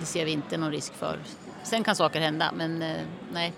det 0.00 0.06
ser 0.06 0.24
vi 0.24 0.30
inte 0.30 0.56
någon 0.56 0.70
risk 0.70 0.94
för. 0.94 1.18
Sen 1.62 1.84
kan 1.84 1.96
saker 1.96 2.20
hända 2.20 2.52
men 2.56 2.82
eh, 2.82 2.96
nej. 3.32 3.52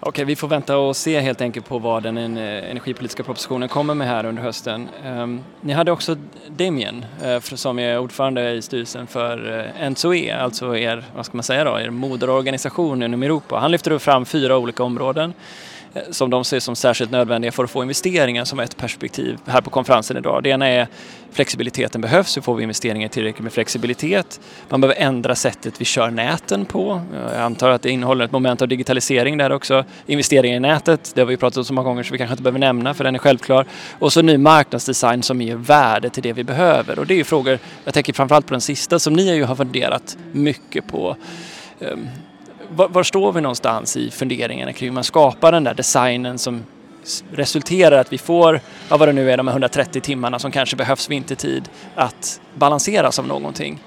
Okej, 0.00 0.24
vi 0.24 0.36
får 0.36 0.48
vänta 0.48 0.76
och 0.76 0.96
se 0.96 1.20
helt 1.20 1.40
enkelt 1.40 1.68
på 1.68 1.78
vad 1.78 2.02
den 2.02 2.36
eh, 2.36 2.70
energipolitiska 2.70 3.22
propositionen 3.22 3.68
kommer 3.68 3.94
med 3.94 4.06
här 4.06 4.26
under 4.26 4.42
hösten. 4.42 4.88
Um, 5.04 5.44
ni 5.60 5.72
hade 5.72 5.92
också 5.92 6.16
Damien 6.48 7.04
uh, 7.24 7.40
som 7.40 7.78
är 7.78 7.98
ordförande 7.98 8.52
i 8.52 8.62
styrelsen 8.62 9.06
för 9.06 9.58
eh, 9.58 9.84
uh, 9.84 9.90
NSOE, 9.90 10.36
alltså 10.36 10.76
er, 10.76 11.04
vad 11.14 11.26
ska 11.26 11.36
man 11.36 11.44
säga 11.44 11.64
då, 11.64 11.80
er 11.80 11.90
moderorganisation 11.90 13.02
inom 13.02 13.22
Europa. 13.22 13.58
Han 13.58 13.70
lyfter 13.70 13.98
fram 13.98 14.24
fyra 14.24 14.56
olika 14.56 14.82
områden. 14.82 15.34
Eh, 15.94 16.02
som 16.10 16.30
de 16.30 16.44
ser 16.44 16.60
som 16.60 16.76
särskilt 16.76 17.10
nödvändiga 17.10 17.52
för 17.52 17.64
att 17.64 17.70
få 17.70 17.82
investeringar 17.82 18.44
som 18.44 18.60
ett 18.60 18.76
perspektiv 18.76 19.38
här 19.46 19.60
på 19.60 19.70
konferensen 19.70 20.16
idag. 20.16 20.42
Det 20.42 20.50
ena 20.50 20.66
är 20.66 20.86
flexibiliteten 21.32 22.00
behövs, 22.00 22.36
hur 22.36 22.42
får 22.42 22.54
vi 22.54 22.62
investeringar 22.62 23.08
tillräckligt 23.08 23.42
med 23.42 23.52
flexibilitet? 23.52 24.40
Man 24.68 24.80
behöver 24.80 25.00
ändra 25.00 25.34
sättet 25.34 25.80
vi 25.80 25.84
kör 25.84 26.10
näten 26.10 26.64
på. 26.64 27.02
Eh, 27.14 27.32
jag 27.32 27.42
antar 27.42 27.70
att 27.70 27.82
det 27.82 27.90
innehåller 27.90 28.24
ett 28.24 28.32
moment 28.32 28.62
av 28.62 28.68
digitalisering 28.68 29.38
där 29.38 29.52
också. 29.52 29.84
Investeringar 30.06 30.56
i 30.56 30.60
nätet, 30.60 31.12
det 31.14 31.20
har 31.20 31.26
vi 31.26 31.36
pratat 31.36 31.56
om 31.56 31.64
så 31.64 31.72
många 31.72 31.88
gånger 31.88 32.02
så 32.02 32.12
vi 32.12 32.18
kanske 32.18 32.32
inte 32.32 32.42
behöver 32.42 32.58
nämna 32.58 32.94
för 32.94 33.04
den 33.04 33.14
är 33.14 33.18
självklar. 33.18 33.66
Och 33.98 34.12
så 34.12 34.22
ny 34.22 34.38
marknadsdesign 34.38 35.22
som 35.22 35.42
ger 35.42 35.56
värde 35.56 36.10
till 36.10 36.22
det 36.22 36.32
vi 36.32 36.44
behöver. 36.44 36.98
Och 36.98 37.06
det 37.06 37.14
är 37.14 37.18
ju 37.18 37.24
frågor, 37.24 37.58
jag 37.84 37.94
tänker 37.94 38.12
framförallt 38.12 38.46
på 38.46 38.54
den 38.54 38.60
sista 38.60 38.98
som 38.98 39.12
ni 39.12 39.34
ju 39.34 39.44
har 39.44 39.56
funderat 39.56 40.18
mycket 40.32 40.86
på. 40.86 41.16
Ehm, 41.80 42.08
var, 42.70 42.88
var, 42.88 43.02
står 43.02 43.32
vi 43.32 43.40
någonstans 43.40 43.96
i 43.96 44.10
funderingarna 44.10 44.72
kring 44.72 44.88
hur 44.88 44.94
man 44.94 45.04
skapar 45.04 45.52
den 45.52 45.64
där 45.64 45.74
designen 45.74 46.38
som 46.38 46.64
resulterar 47.32 47.98
att 47.98 48.12
vi 48.12 48.18
får, 48.18 48.60
ja, 48.88 48.96
vad 48.96 49.08
det 49.08 49.12
nu 49.12 49.30
är, 49.30 49.36
de 49.36 49.48
här 49.48 49.54
130 49.54 50.00
timmarna 50.00 50.38
som 50.38 50.50
kanske 50.50 50.76
behövs 50.76 51.10
vintertid 51.10 51.68
att 51.94 52.40
balanseras 52.54 53.18
av 53.18 53.26
någonting? 53.26 53.78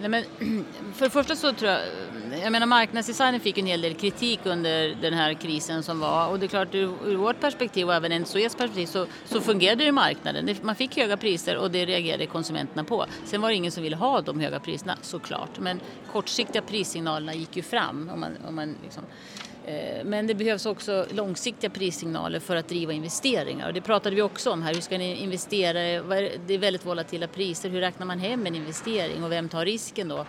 Nej, 0.00 0.08
men, 0.08 0.24
för 0.94 1.04
det 1.04 1.10
första 1.10 1.36
så 1.36 1.52
tror 1.52 1.70
jag, 1.70 1.80
jag 2.42 2.52
menar 2.52 2.66
marknadsdesignen 2.66 3.40
fick 3.40 3.58
en 3.58 3.66
hel 3.66 3.80
del 3.80 3.94
kritik 3.94 4.40
under 4.44 4.94
den 5.00 5.14
här 5.14 5.34
krisen 5.34 5.82
som 5.82 6.00
var 6.00 6.28
och 6.28 6.38
det 6.38 6.46
är 6.46 6.48
klart 6.48 6.74
ur, 6.74 6.94
ur 7.06 7.16
vårt 7.16 7.40
perspektiv 7.40 7.86
och 7.86 7.94
även 7.94 8.22
NSOEs 8.22 8.54
perspektiv 8.54 8.86
så, 8.86 9.06
så 9.24 9.40
fungerade 9.40 9.84
ju 9.84 9.92
marknaden. 9.92 10.56
Man 10.62 10.74
fick 10.74 10.96
höga 10.96 11.16
priser 11.16 11.56
och 11.56 11.70
det 11.70 11.86
reagerade 11.86 12.26
konsumenterna 12.26 12.84
på. 12.84 13.06
Sen 13.24 13.40
var 13.40 13.48
det 13.48 13.54
ingen 13.54 13.72
som 13.72 13.82
ville 13.82 13.96
ha 13.96 14.20
de 14.20 14.40
höga 14.40 14.60
priserna 14.60 14.96
såklart 15.02 15.58
men 15.58 15.80
kortsiktiga 16.12 16.62
prissignalerna 16.62 17.34
gick 17.34 17.56
ju 17.56 17.62
fram 17.62 18.10
om 18.14 18.20
man, 18.20 18.36
om 18.48 18.54
man 18.54 18.76
liksom, 18.82 19.04
Eh, 19.04 19.29
Eh, 19.66 20.04
men 20.04 20.26
det 20.26 20.34
behövs 20.34 20.66
också 20.66 21.06
långsiktiga 21.10 21.70
prissignaler 21.70 22.40
för 22.40 22.56
att 22.56 22.68
driva 22.68 22.92
investeringar 22.92 23.66
och 23.68 23.74
det 23.74 23.80
pratade 23.80 24.16
vi 24.16 24.22
också 24.22 24.50
om 24.50 24.62
här. 24.62 24.74
Hur 24.74 24.80
ska 24.80 24.98
ni 24.98 25.16
investera? 25.16 25.78
Det 26.46 26.54
är 26.54 26.58
väldigt 26.58 26.86
volatila 26.86 27.26
priser. 27.26 27.68
Hur 27.68 27.80
räknar 27.80 28.06
man 28.06 28.18
hem 28.18 28.46
en 28.46 28.54
investering 28.54 29.24
och 29.24 29.32
vem 29.32 29.48
tar 29.48 29.64
risken 29.64 30.08
då? 30.08 30.26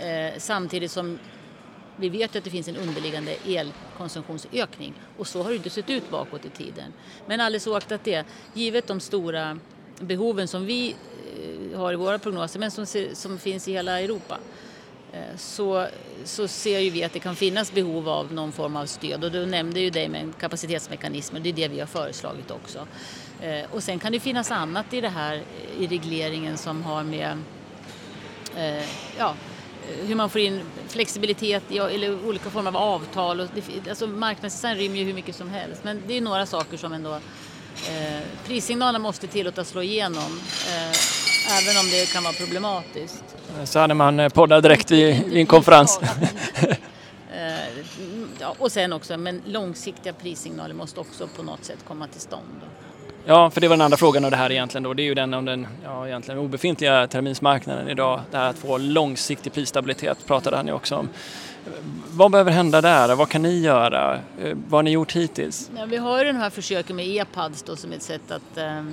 Eh, 0.00 0.32
samtidigt 0.38 0.90
som 0.90 1.18
vi 1.96 2.08
vet 2.08 2.36
att 2.36 2.44
det 2.44 2.50
finns 2.50 2.68
en 2.68 2.76
underliggande 2.76 3.36
elkonsumtionsökning 3.46 4.94
och 5.18 5.26
så 5.26 5.42
har 5.42 5.50
det 5.50 5.56
inte 5.56 5.70
sett 5.70 5.90
ut 5.90 6.10
bakåt 6.10 6.44
i 6.44 6.50
tiden. 6.50 6.92
Men 7.26 7.40
alldeles 7.40 7.66
oaktat 7.66 8.04
det, 8.04 8.26
givet 8.54 8.86
de 8.86 9.00
stora 9.00 9.58
behoven 10.00 10.48
som 10.48 10.66
vi 10.66 10.96
eh, 11.70 11.78
har 11.78 11.92
i 11.92 11.96
våra 11.96 12.18
prognoser 12.18 12.60
men 12.60 12.70
som, 12.70 12.86
som 13.12 13.38
finns 13.38 13.68
i 13.68 13.72
hela 13.72 14.00
Europa 14.00 14.38
Eh, 15.14 15.36
så, 15.36 15.86
så 16.24 16.48
ser 16.48 16.78
ju 16.78 16.90
vi 16.90 17.04
att 17.04 17.12
det 17.12 17.18
kan 17.18 17.36
finnas 17.36 17.72
behov 17.72 18.08
av 18.08 18.32
någon 18.32 18.52
form 18.52 18.76
av 18.76 18.86
stöd 18.86 19.24
och 19.24 19.32
du 19.32 19.46
nämnde 19.46 19.80
ju 19.80 19.90
det 19.90 20.08
med 20.08 20.32
kapacitetsmekanismer, 20.40 21.40
det 21.40 21.48
är 21.48 21.52
det 21.52 21.68
vi 21.68 21.80
har 21.80 21.86
föreslagit 21.86 22.50
också. 22.50 22.86
Eh, 23.40 23.64
och 23.70 23.82
sen 23.82 23.98
kan 23.98 24.12
det 24.12 24.20
finnas 24.20 24.50
annat 24.50 24.92
i 24.92 25.00
det 25.00 25.08
här 25.08 25.34
eh, 25.34 25.82
i 25.82 25.86
regleringen 25.86 26.56
som 26.56 26.82
har 26.82 27.04
med 27.04 27.38
ja, 29.18 29.34
hur 30.06 30.14
man 30.14 30.30
får 30.30 30.40
in 30.40 30.60
flexibilitet 30.88 31.62
ja, 31.68 31.90
eller 31.90 32.26
olika 32.26 32.50
former 32.50 32.68
av 32.68 32.76
avtal. 32.76 33.40
Och 33.40 33.48
det, 33.54 33.88
alltså 33.90 34.06
marknadsdesign 34.06 34.76
rymmer 34.76 34.96
ju 34.96 35.04
hur 35.04 35.14
mycket 35.14 35.36
som 35.36 35.50
helst 35.50 35.84
men 35.84 36.02
det 36.06 36.16
är 36.16 36.20
några 36.20 36.46
saker 36.46 36.76
som 36.76 36.92
ändå 36.92 37.14
eh, 37.88 38.20
prissignalerna 38.46 38.98
måste 38.98 39.26
tillåtas 39.26 39.68
slå 39.68 39.82
igenom 39.82 40.40
eh, 40.68 40.96
även 41.50 41.80
om 41.80 41.90
det 41.90 42.12
kan 42.12 42.22
vara 42.22 42.32
problematiskt. 42.32 43.24
Så 43.64 43.78
hade 43.78 43.94
man 43.94 44.30
poddar 44.30 44.60
direkt 44.60 44.90
i, 44.90 45.00
i 45.32 45.40
en 45.40 45.46
konferens. 45.46 46.00
ja, 48.38 48.54
och 48.58 48.72
sen 48.72 48.92
också, 48.92 49.16
men 49.16 49.42
långsiktiga 49.46 50.12
prissignaler 50.12 50.74
måste 50.74 51.00
också 51.00 51.28
på 51.36 51.42
något 51.42 51.64
sätt 51.64 51.78
komma 51.88 52.06
till 52.06 52.20
stånd. 52.20 52.60
Ja, 53.26 53.50
för 53.50 53.60
det 53.60 53.68
var 53.68 53.76
den 53.76 53.84
andra 53.84 53.96
frågan 53.96 54.24
av 54.24 54.30
det 54.30 54.36
här 54.36 54.52
egentligen 54.52 54.82
då. 54.82 54.94
Det 54.94 55.02
är 55.02 55.04
ju 55.04 55.14
den 55.14 55.34
om 55.34 55.44
den 55.44 55.66
ja, 55.84 56.06
egentligen 56.06 56.40
obefintliga 56.40 57.06
terminsmarknaden 57.06 57.88
idag. 57.88 58.20
Det 58.30 58.36
här 58.36 58.50
att 58.50 58.58
få 58.58 58.78
långsiktig 58.78 59.52
prisstabilitet 59.52 60.26
pratade 60.26 60.56
han 60.56 60.66
ju 60.66 60.72
också 60.72 60.96
om. 60.96 61.08
Vad 62.10 62.30
behöver 62.30 62.52
hända 62.52 62.80
där? 62.80 63.14
Vad 63.14 63.28
kan 63.28 63.42
ni 63.42 63.60
göra? 63.60 64.14
Eh, 64.14 64.56
vad 64.68 64.78
har 64.78 64.82
ni 64.82 64.90
gjort 64.90 65.12
hittills? 65.12 65.70
Ja, 65.76 65.86
vi 65.86 65.96
har 65.96 66.18
ju 66.18 66.24
den 66.24 66.36
här 66.36 66.50
försöken 66.50 66.96
med 66.96 67.06
e-pads 67.06 67.62
då 67.62 67.76
som 67.76 67.92
ett 67.92 68.02
sätt 68.02 68.30
att 68.30 68.56
eh, 68.56 68.78
eh, 68.78 68.84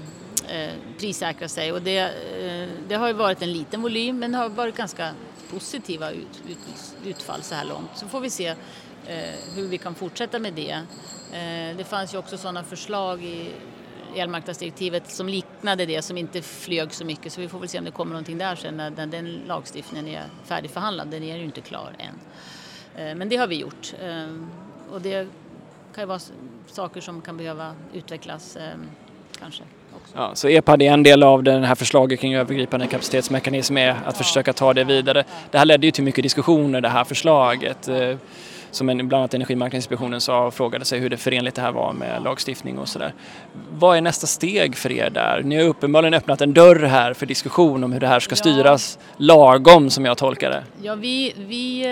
Eh, 0.50 0.74
prissäkra 1.00 1.48
sig 1.48 1.72
och 1.72 1.82
det, 1.82 2.00
eh, 2.00 2.70
det 2.88 2.96
har 2.96 3.08
ju 3.08 3.14
varit 3.14 3.42
en 3.42 3.54
liten 3.54 3.82
volym 3.82 4.20
men 4.20 4.32
det 4.32 4.38
har 4.38 4.50
varit 4.50 4.76
ganska 4.76 5.12
positiva 5.50 6.12
ut, 6.12 6.42
ut, 6.50 6.58
utfall 7.06 7.42
så 7.42 7.56
här 7.56 7.66
långt. 7.66 7.90
Så 7.96 8.08
får 8.08 8.20
vi 8.20 8.30
se 8.30 8.48
eh, 8.48 8.56
hur 9.56 9.68
vi 9.68 9.78
kan 9.78 9.96
fortsätta 9.96 10.40
med 10.40 10.54
det. 10.54 10.80
Det 11.78 11.84
fanns 11.84 12.14
ju 12.14 12.18
också 12.18 12.38
sådana 12.38 12.64
förslag 12.64 13.24
i 13.24 13.52
elmarknadsdirektivet 14.16 15.12
som 15.12 15.30
liknade 15.30 15.86
det 15.86 16.02
som 16.02 16.18
inte 16.18 16.42
flög 16.42 16.94
så 16.94 17.06
mycket 17.06 17.34
så 17.34 17.42
vi 17.42 17.48
får 17.48 17.60
väl 17.60 17.70
se 17.70 17.80
om 17.80 17.86
det 17.86 17.92
kommer 17.92 18.12
någonting 18.12 18.38
där 18.38 18.56
sen 18.56 18.78
när 18.78 18.92
den, 18.92 19.10
den 19.10 19.42
lagstiftningen 19.48 20.08
är 20.08 20.24
färdigförhandlad. 20.46 21.08
Den 21.08 21.24
är 21.24 21.38
ju 21.38 21.44
inte 21.44 21.62
klar 21.62 21.96
än. 21.98 23.18
Men 23.18 23.30
det 23.30 23.36
har 23.36 23.48
vi 23.48 23.56
gjort 23.56 23.94
och 24.92 25.02
det 25.02 25.28
kan 25.94 26.02
ju 26.02 26.06
vara 26.06 26.20
saker 26.68 27.02
som 27.02 27.22
kan 27.22 27.38
behöva 27.38 27.76
utvecklas 27.94 28.58
kanske. 29.40 29.64
Ja, 30.16 30.32
så 30.34 30.48
EPAD 30.48 30.82
är 30.82 30.92
en 30.92 31.04
del 31.04 31.24
av 31.24 31.44
det 31.44 31.66
här 31.66 31.76
förslaget 31.76 32.20
kring 32.20 32.36
övergripande 32.36 32.88
kapacitetsmekanism 32.88 33.78
är 33.78 33.96
att 34.06 34.18
försöka 34.18 34.54
ta 34.54 34.74
det 34.74 34.84
vidare. 34.84 35.24
Det 35.52 35.58
här 35.58 35.66
ledde 35.66 35.88
ju 35.88 35.92
till 35.92 36.04
mycket 36.04 36.24
diskussioner 36.24 36.82
det 36.82 36.90
här 36.90 37.04
förslaget 37.04 37.88
eh, 37.88 38.16
som 38.72 38.88
bland 38.88 39.14
annat 39.14 39.34
Energimarknadsinspektionen 39.34 40.22
sa 40.22 40.46
och 40.46 40.54
frågade 40.54 40.86
sig 40.86 41.00
hur 41.00 41.10
det 41.10 41.18
förenligt 41.18 41.56
det 41.56 41.62
här 41.62 41.72
var 41.72 41.94
med 41.94 42.24
lagstiftning 42.24 42.80
och 42.80 42.88
sådär. 42.88 43.14
Vad 43.72 43.98
är 43.98 44.02
nästa 44.02 44.28
steg 44.28 44.76
för 44.76 44.92
er 44.92 45.10
där? 45.10 45.42
Ni 45.44 45.56
har 45.56 45.64
uppenbarligen 45.64 46.14
öppnat 46.14 46.42
en 46.42 46.54
dörr 46.54 46.84
här 46.84 47.14
för 47.14 47.26
diskussion 47.26 47.84
om 47.84 47.94
hur 47.94 48.00
det 48.00 48.08
här 48.08 48.20
ska 48.20 48.36
styras 48.36 49.00
lagom 49.18 49.90
som 49.90 50.06
jag 50.06 50.18
tolkar 50.18 50.50
det. 50.50 50.64
Ja, 50.82 50.96
vi, 50.96 51.34
vi 51.38 51.86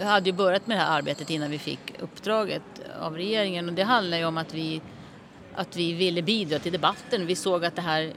eh, 0.00 0.06
hade 0.06 0.30
ju 0.30 0.36
börjat 0.36 0.66
med 0.66 0.76
det 0.76 0.80
här 0.80 0.98
arbetet 0.98 1.30
innan 1.30 1.50
vi 1.50 1.58
fick 1.58 1.80
uppdraget 2.00 2.62
av 3.00 3.16
regeringen 3.16 3.68
och 3.68 3.74
det 3.74 3.82
handlar 3.82 4.18
ju 4.18 4.24
om 4.24 4.38
att 4.38 4.54
vi 4.54 4.80
att 5.58 5.76
vi 5.76 5.92
ville 5.92 6.22
bidra 6.22 6.58
till 6.58 6.72
debatten. 6.72 7.26
Vi 7.26 7.36
såg 7.36 7.64
att 7.64 7.76
det 7.76 7.82
här 7.82 8.12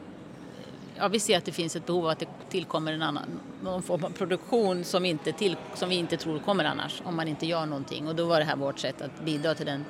Ja, 0.98 1.08
vi 1.08 1.20
ser 1.20 1.38
att 1.38 1.46
det 1.46 1.52
finns 1.52 1.76
ett 1.76 1.86
behov 1.86 2.04
av 2.04 2.10
att 2.10 2.20
det 2.20 2.28
tillkommer 2.50 2.94
en 2.94 3.02
annan, 3.02 3.40
någon 3.64 3.84
form 3.84 4.04
av 4.04 4.10
produktion 4.10 4.84
som, 4.84 5.06
inte 5.06 5.32
till, 5.32 5.56
som 5.76 5.90
vi 5.90 5.96
inte 5.96 6.18
tror 6.18 6.40
kommer 6.40 6.66
annars 6.66 7.02
om 7.06 7.16
man 7.16 7.28
inte 7.28 7.46
gör 7.46 7.66
någonting. 7.66 8.08
Och 8.08 8.16
då 8.16 8.26
var 8.26 8.40
det 8.40 8.46
här 8.46 8.56
vårt 8.56 8.80
sätt 8.80 9.02
att 9.02 9.26
bidra 9.26 9.56
till 9.56 9.66
den 9.66 9.86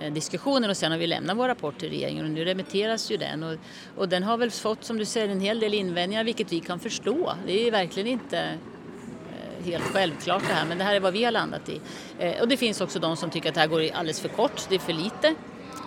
eh, 0.00 0.12
diskussionen 0.12 0.70
och 0.70 0.76
sen 0.76 0.92
har 0.92 0.98
vi 0.98 1.06
lämnat 1.06 1.36
vår 1.36 1.48
rapport 1.48 1.78
till 1.78 1.88
regeringen 1.88 2.24
och 2.24 2.30
nu 2.30 2.44
remitteras 2.44 3.10
ju 3.10 3.16
den 3.16 3.42
och, 3.42 3.56
och 3.96 4.08
den 4.08 4.22
har 4.22 4.36
väl 4.36 4.50
fått 4.50 4.84
som 4.84 4.98
du 4.98 5.04
säger 5.04 5.28
en 5.28 5.40
hel 5.40 5.60
del 5.60 5.74
invändningar 5.74 6.24
vilket 6.24 6.52
vi 6.52 6.60
kan 6.60 6.80
förstå. 6.80 7.32
Det 7.46 7.66
är 7.66 7.70
verkligen 7.70 8.08
inte 8.08 8.38
eh, 8.38 9.64
helt 9.64 9.84
självklart 9.84 10.42
det 10.48 10.54
här 10.54 10.66
men 10.66 10.78
det 10.78 10.84
här 10.84 10.94
är 10.94 11.00
vad 11.00 11.12
vi 11.12 11.24
har 11.24 11.32
landat 11.32 11.68
i. 11.68 11.80
Eh, 12.18 12.40
och 12.40 12.48
det 12.48 12.56
finns 12.56 12.80
också 12.80 12.98
de 12.98 13.16
som 13.16 13.30
tycker 13.30 13.48
att 13.48 13.54
det 13.54 13.60
här 13.60 13.68
går 13.68 13.90
alldeles 13.92 14.20
för 14.20 14.28
kort, 14.28 14.66
det 14.68 14.74
är 14.74 14.78
för 14.78 14.92
lite. 14.92 15.34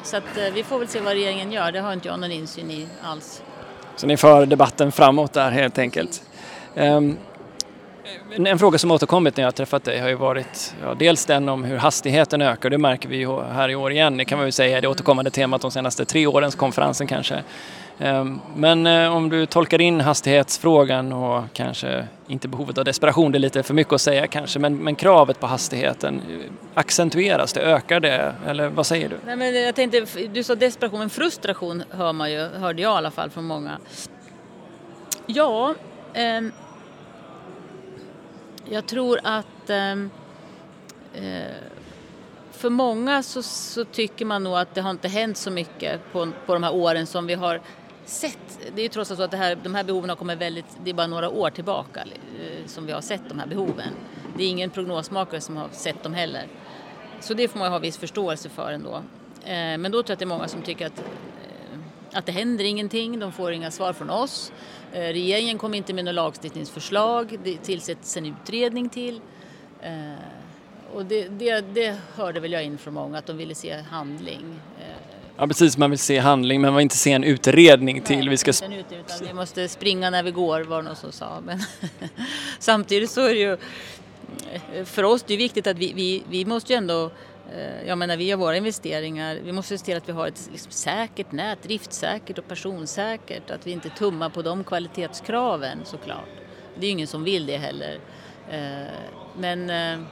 Så 0.03 0.17
att, 0.17 0.37
eh, 0.37 0.53
vi 0.53 0.63
får 0.63 0.79
väl 0.79 0.87
se 0.87 0.99
vad 0.99 1.13
regeringen 1.13 1.51
gör, 1.51 1.71
det 1.71 1.79
har 1.79 1.93
inte 1.93 2.07
jag 2.07 2.19
någon 2.19 2.31
insyn 2.31 2.71
i 2.71 2.87
alls. 3.01 3.41
Så 3.95 4.07
ni 4.07 4.17
för 4.17 4.45
debatten 4.45 4.91
framåt 4.91 5.33
där 5.33 5.51
helt 5.51 5.77
enkelt. 5.77 6.23
Um, 6.75 7.17
en 8.35 8.59
fråga 8.59 8.77
som 8.77 8.91
återkommit 8.91 9.37
när 9.37 9.41
jag 9.41 9.47
har 9.47 9.51
träffat 9.51 9.83
dig 9.83 9.99
har 9.99 10.09
ju 10.09 10.15
varit 10.15 10.75
ja, 10.83 10.93
dels 10.93 11.25
den 11.25 11.49
om 11.49 11.63
hur 11.63 11.77
hastigheten 11.77 12.41
ökar, 12.41 12.69
det 12.69 12.77
märker 12.77 13.09
vi 13.09 13.17
ju 13.17 13.41
här 13.41 13.69
i 13.69 13.75
år 13.75 13.91
igen, 13.91 14.17
det 14.17 14.25
kan 14.25 14.37
man 14.37 14.45
väl 14.45 14.53
säga 14.53 14.77
är 14.77 14.81
det 14.81 14.87
återkommande 14.87 15.31
temat 15.31 15.61
de 15.61 15.71
senaste 15.71 16.05
tre 16.05 16.27
årens 16.27 16.55
konferensen 16.55 17.07
kanske. 17.07 17.43
Ehm, 17.99 18.39
men 18.55 18.87
eh, 18.87 19.15
om 19.15 19.29
du 19.29 19.45
tolkar 19.45 19.81
in 19.81 20.01
hastighetsfrågan 20.01 21.13
och 21.13 21.43
kanske 21.53 22.07
inte 22.27 22.47
behovet 22.47 22.77
av 22.77 22.85
desperation, 22.85 23.31
det 23.31 23.37
är 23.37 23.39
lite 23.39 23.63
för 23.63 23.73
mycket 23.73 23.93
att 23.93 24.01
säga 24.01 24.27
kanske, 24.27 24.59
men, 24.59 24.77
men 24.77 24.95
kravet 24.95 25.39
på 25.39 25.47
hastigheten, 25.47 26.21
eh, 26.29 26.51
accentueras 26.73 27.53
det, 27.53 27.61
ökar 27.61 27.99
det 27.99 28.33
eller 28.47 28.67
vad 28.67 28.85
säger 28.85 29.09
du? 29.09 29.15
Nej, 29.25 29.35
men 29.35 29.63
jag 29.63 29.75
tänkte, 29.75 30.05
du 30.33 30.43
sa 30.43 30.55
desperation, 30.55 30.99
men 30.99 31.09
frustration 31.09 31.83
hör 31.89 32.13
man 32.13 32.31
ju, 32.31 32.39
hörde 32.39 32.81
jag 32.81 32.93
i 32.93 32.97
alla 32.97 33.11
fall 33.11 33.29
från 33.29 33.43
många. 33.43 33.77
Ja, 35.25 35.75
eh, 36.13 36.41
jag 38.69 38.85
tror 38.85 39.19
att 39.23 39.69
ehm, 39.69 40.09
eh, 41.13 41.23
för 42.51 42.69
många 42.69 43.23
så, 43.23 43.43
så, 43.43 43.85
tycker 43.85 44.25
man 44.25 44.43
nog 44.43 44.57
att 44.57 44.75
det 44.75 44.81
har 44.81 44.91
inte 44.91 45.07
hänt 45.07 45.37
så 45.37 45.51
mycket 45.51 46.01
på, 46.11 46.31
på 46.45 46.53
de 46.53 46.63
här 46.63 46.73
åren 46.73 47.07
som 47.07 47.27
vi 47.27 47.33
har 47.33 47.61
sett, 48.05 48.59
det 48.75 48.81
är 48.81 48.83
ju 48.83 48.89
trots 48.89 49.11
allt 49.11 49.17
så 49.17 49.23
att 49.23 49.31
det 49.31 49.37
här, 49.37 49.57
de 49.63 49.75
här 49.75 49.83
behoven 49.83 50.09
har 50.09 50.15
kommit 50.15 50.37
väldigt, 50.37 50.65
det 50.83 50.89
är 50.89 50.93
bara 50.93 51.07
några 51.07 51.29
år 51.29 51.49
tillbaka 51.49 52.01
eh, 52.01 52.67
som 52.67 52.85
vi 52.85 52.91
har 52.91 53.01
sett 53.01 53.29
de 53.29 53.39
här 53.39 53.47
behoven. 53.47 53.93
Det 54.37 54.43
är 54.43 54.49
ingen 54.49 54.69
prognosmakare 54.69 55.41
som 55.41 55.57
har 55.57 55.67
sett 55.71 56.03
dem 56.03 56.13
heller. 56.13 56.47
Så 57.19 57.33
det 57.33 57.47
får 57.47 57.59
man 57.59 57.71
ha 57.71 57.79
viss 57.79 57.97
förståelse 57.97 58.49
för 58.49 58.71
ändå. 58.71 58.95
Eh, 59.45 59.77
men 59.77 59.83
då 59.83 59.89
tror 59.89 60.05
jag 60.07 60.13
att 60.13 60.19
det 60.19 60.25
är 60.25 60.27
många 60.27 60.47
som 60.47 60.61
tycker 60.61 60.87
att, 60.87 61.03
att 62.13 62.25
det 62.25 62.31
händer 62.31 62.65
ingenting, 62.65 63.19
de 63.19 63.31
får 63.31 63.51
inga 63.51 63.71
svar 63.71 63.93
från 63.93 64.09
oss. 64.09 64.51
Regeringen 64.91 65.57
kommer 65.57 65.77
inte 65.77 65.93
med 65.93 66.05
något 66.05 66.15
lagstiftningsförslag, 66.15 67.39
det 67.43 67.57
tillsätts 67.57 68.17
en 68.17 68.25
utredning 68.25 68.89
till. 68.89 69.21
Och 70.93 71.05
det, 71.05 71.27
det, 71.27 71.61
det 71.73 71.97
hörde 72.15 72.39
väl 72.39 72.51
jag 72.51 72.63
in 72.63 72.77
från 72.77 72.93
många, 72.93 73.17
att 73.17 73.25
de 73.25 73.37
ville 73.37 73.55
se 73.55 73.73
handling. 73.73 74.59
Ja 75.37 75.47
precis, 75.47 75.77
man 75.77 75.89
vill 75.89 75.99
se 75.99 76.19
handling 76.19 76.61
men 76.61 76.71
man 76.71 76.77
vill 76.77 76.83
inte 76.83 76.97
se 76.97 77.11
en 77.11 77.23
utredning 77.23 78.01
till. 78.01 78.19
Nej, 78.19 78.29
vi, 78.29 78.37
ska... 78.37 78.51
utan 78.51 79.27
vi 79.27 79.33
måste 79.33 79.67
springa 79.67 80.09
när 80.09 80.23
vi 80.23 80.31
går 80.31 80.61
var 80.61 80.77
det 80.77 80.83
någon 80.87 80.95
som 80.95 81.11
sa. 81.11 81.41
Men 81.45 81.59
samtidigt 82.59 83.11
så 83.11 83.21
är 83.21 83.33
det 83.33 83.39
ju 83.39 83.57
för 84.85 85.03
oss 85.03 85.23
det 85.23 85.33
är 85.33 85.37
viktigt 85.37 85.67
att 85.67 85.77
vi, 85.77 85.93
vi, 85.93 86.23
vi 86.29 86.45
måste 86.45 86.73
ju 86.73 86.77
ändå 86.77 87.05
eh, 87.05 87.11
Eh, 87.53 87.87
jag 87.87 87.97
menar 87.97 88.17
vi 88.17 88.23
gör 88.23 88.37
våra 88.37 88.57
investeringar, 88.57 89.35
vi 89.35 89.51
måste 89.51 89.77
se 89.77 89.85
till 89.85 89.97
att 89.97 90.09
vi 90.09 90.11
har 90.11 90.27
ett 90.27 90.49
liksom 90.51 90.71
säkert 90.71 91.31
nät, 91.31 91.63
driftsäkert 91.63 92.37
och 92.37 92.47
personsäkert, 92.47 93.51
att 93.51 93.67
vi 93.67 93.71
inte 93.71 93.89
tummar 93.89 94.29
på 94.29 94.41
de 94.41 94.63
kvalitetskraven 94.63 95.79
såklart. 95.85 96.29
Det 96.75 96.81
är 96.81 96.85
ju 96.85 96.91
ingen 96.91 97.07
som 97.07 97.23
vill 97.23 97.45
det 97.45 97.57
heller. 97.57 97.99
Eh, 98.49 98.87
men 99.37 99.69
eh, 99.69 100.05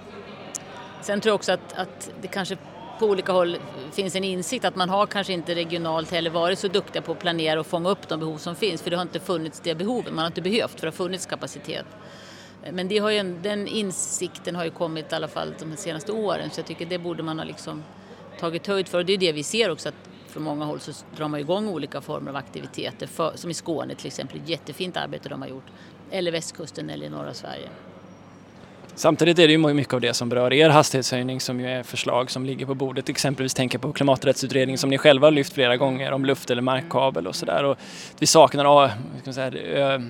sen 1.01 1.21
tror 1.21 1.29
jag 1.29 1.35
också 1.35 1.51
att, 1.51 1.73
att 1.73 2.11
det 2.21 2.27
kanske 2.27 2.57
på 2.99 3.05
olika 3.05 3.31
håll 3.31 3.57
finns 3.91 4.15
en 4.15 4.23
insikt 4.23 4.65
att 4.65 4.75
man 4.75 4.89
har 4.89 5.05
kanske 5.05 5.33
inte 5.33 5.55
regionalt 5.55 6.11
heller 6.11 6.29
varit 6.29 6.59
så 6.59 6.67
duktiga 6.67 7.01
på 7.01 7.11
att 7.11 7.19
planera 7.19 7.59
och 7.59 7.67
fånga 7.67 7.89
upp 7.89 8.07
de 8.07 8.19
behov 8.19 8.37
som 8.37 8.55
finns 8.55 8.81
för 8.81 8.89
det 8.89 8.95
har 8.95 9.01
inte 9.01 9.19
funnits 9.19 9.59
det 9.59 9.75
behovet, 9.75 10.13
man 10.13 10.19
har 10.19 10.27
inte 10.27 10.41
behövt 10.41 10.71
för 10.71 10.81
det 10.81 10.87
har 10.87 10.91
funnits 10.91 11.25
kapacitet. 11.25 11.85
Men 12.71 12.87
det 12.87 12.97
har 12.97 13.09
ju, 13.09 13.35
den 13.41 13.67
insikten 13.67 14.55
har 14.55 14.63
ju 14.63 14.71
kommit 14.71 15.11
i 15.11 15.15
alla 15.15 15.27
fall 15.27 15.53
de 15.59 15.77
senaste 15.77 16.11
åren 16.11 16.49
så 16.51 16.59
jag 16.59 16.67
tycker 16.67 16.85
det 16.85 16.97
borde 16.97 17.23
man 17.23 17.39
ha 17.39 17.45
liksom 17.45 17.83
tagit 18.39 18.67
höjd 18.67 18.87
för 18.87 18.97
och 18.97 19.05
det 19.05 19.13
är 19.13 19.17
det 19.17 19.31
vi 19.31 19.43
ser 19.43 19.71
också 19.71 19.89
att 19.89 20.09
från 20.27 20.43
många 20.43 20.65
håll 20.65 20.79
så 20.79 20.91
drar 21.17 21.27
man 21.27 21.39
igång 21.39 21.67
olika 21.67 22.01
former 22.01 22.29
av 22.29 22.35
aktiviteter 22.35 23.07
för, 23.07 23.31
som 23.35 23.51
i 23.51 23.53
Skåne 23.53 23.95
till 23.95 24.07
exempel, 24.07 24.39
jättefint 24.45 24.97
arbete 24.97 25.29
de 25.29 25.41
har 25.41 25.49
gjort 25.49 25.65
eller 26.11 26.31
västkusten 26.31 26.89
eller 26.89 27.05
i 27.05 27.09
norra 27.09 27.33
Sverige. 27.33 27.69
Samtidigt 28.95 29.39
är 29.39 29.47
det 29.47 29.53
ju 29.53 29.73
mycket 29.73 29.93
av 29.93 30.01
det 30.01 30.13
som 30.13 30.29
berör 30.29 30.53
er 30.53 30.69
hastighetshöjning 30.69 31.39
som 31.39 31.59
ju 31.59 31.67
är 31.67 31.83
förslag 31.83 32.31
som 32.31 32.45
ligger 32.45 32.65
på 32.65 32.75
bordet. 32.75 33.09
Exempelvis 33.09 33.53
tänker 33.53 33.77
på 33.77 33.93
klimaträttsutredningen 33.93 34.77
som 34.77 34.89
ni 34.89 34.97
själva 34.97 35.27
har 35.27 35.31
lyft 35.31 35.53
flera 35.53 35.77
gånger 35.77 36.11
om 36.11 36.25
luft 36.25 36.51
eller 36.51 36.61
markkabel 36.61 37.27
och 37.27 37.35
sådär. 37.35 37.75
Vi 38.19 38.27
saknar 38.27 39.33
säga, 39.33 40.01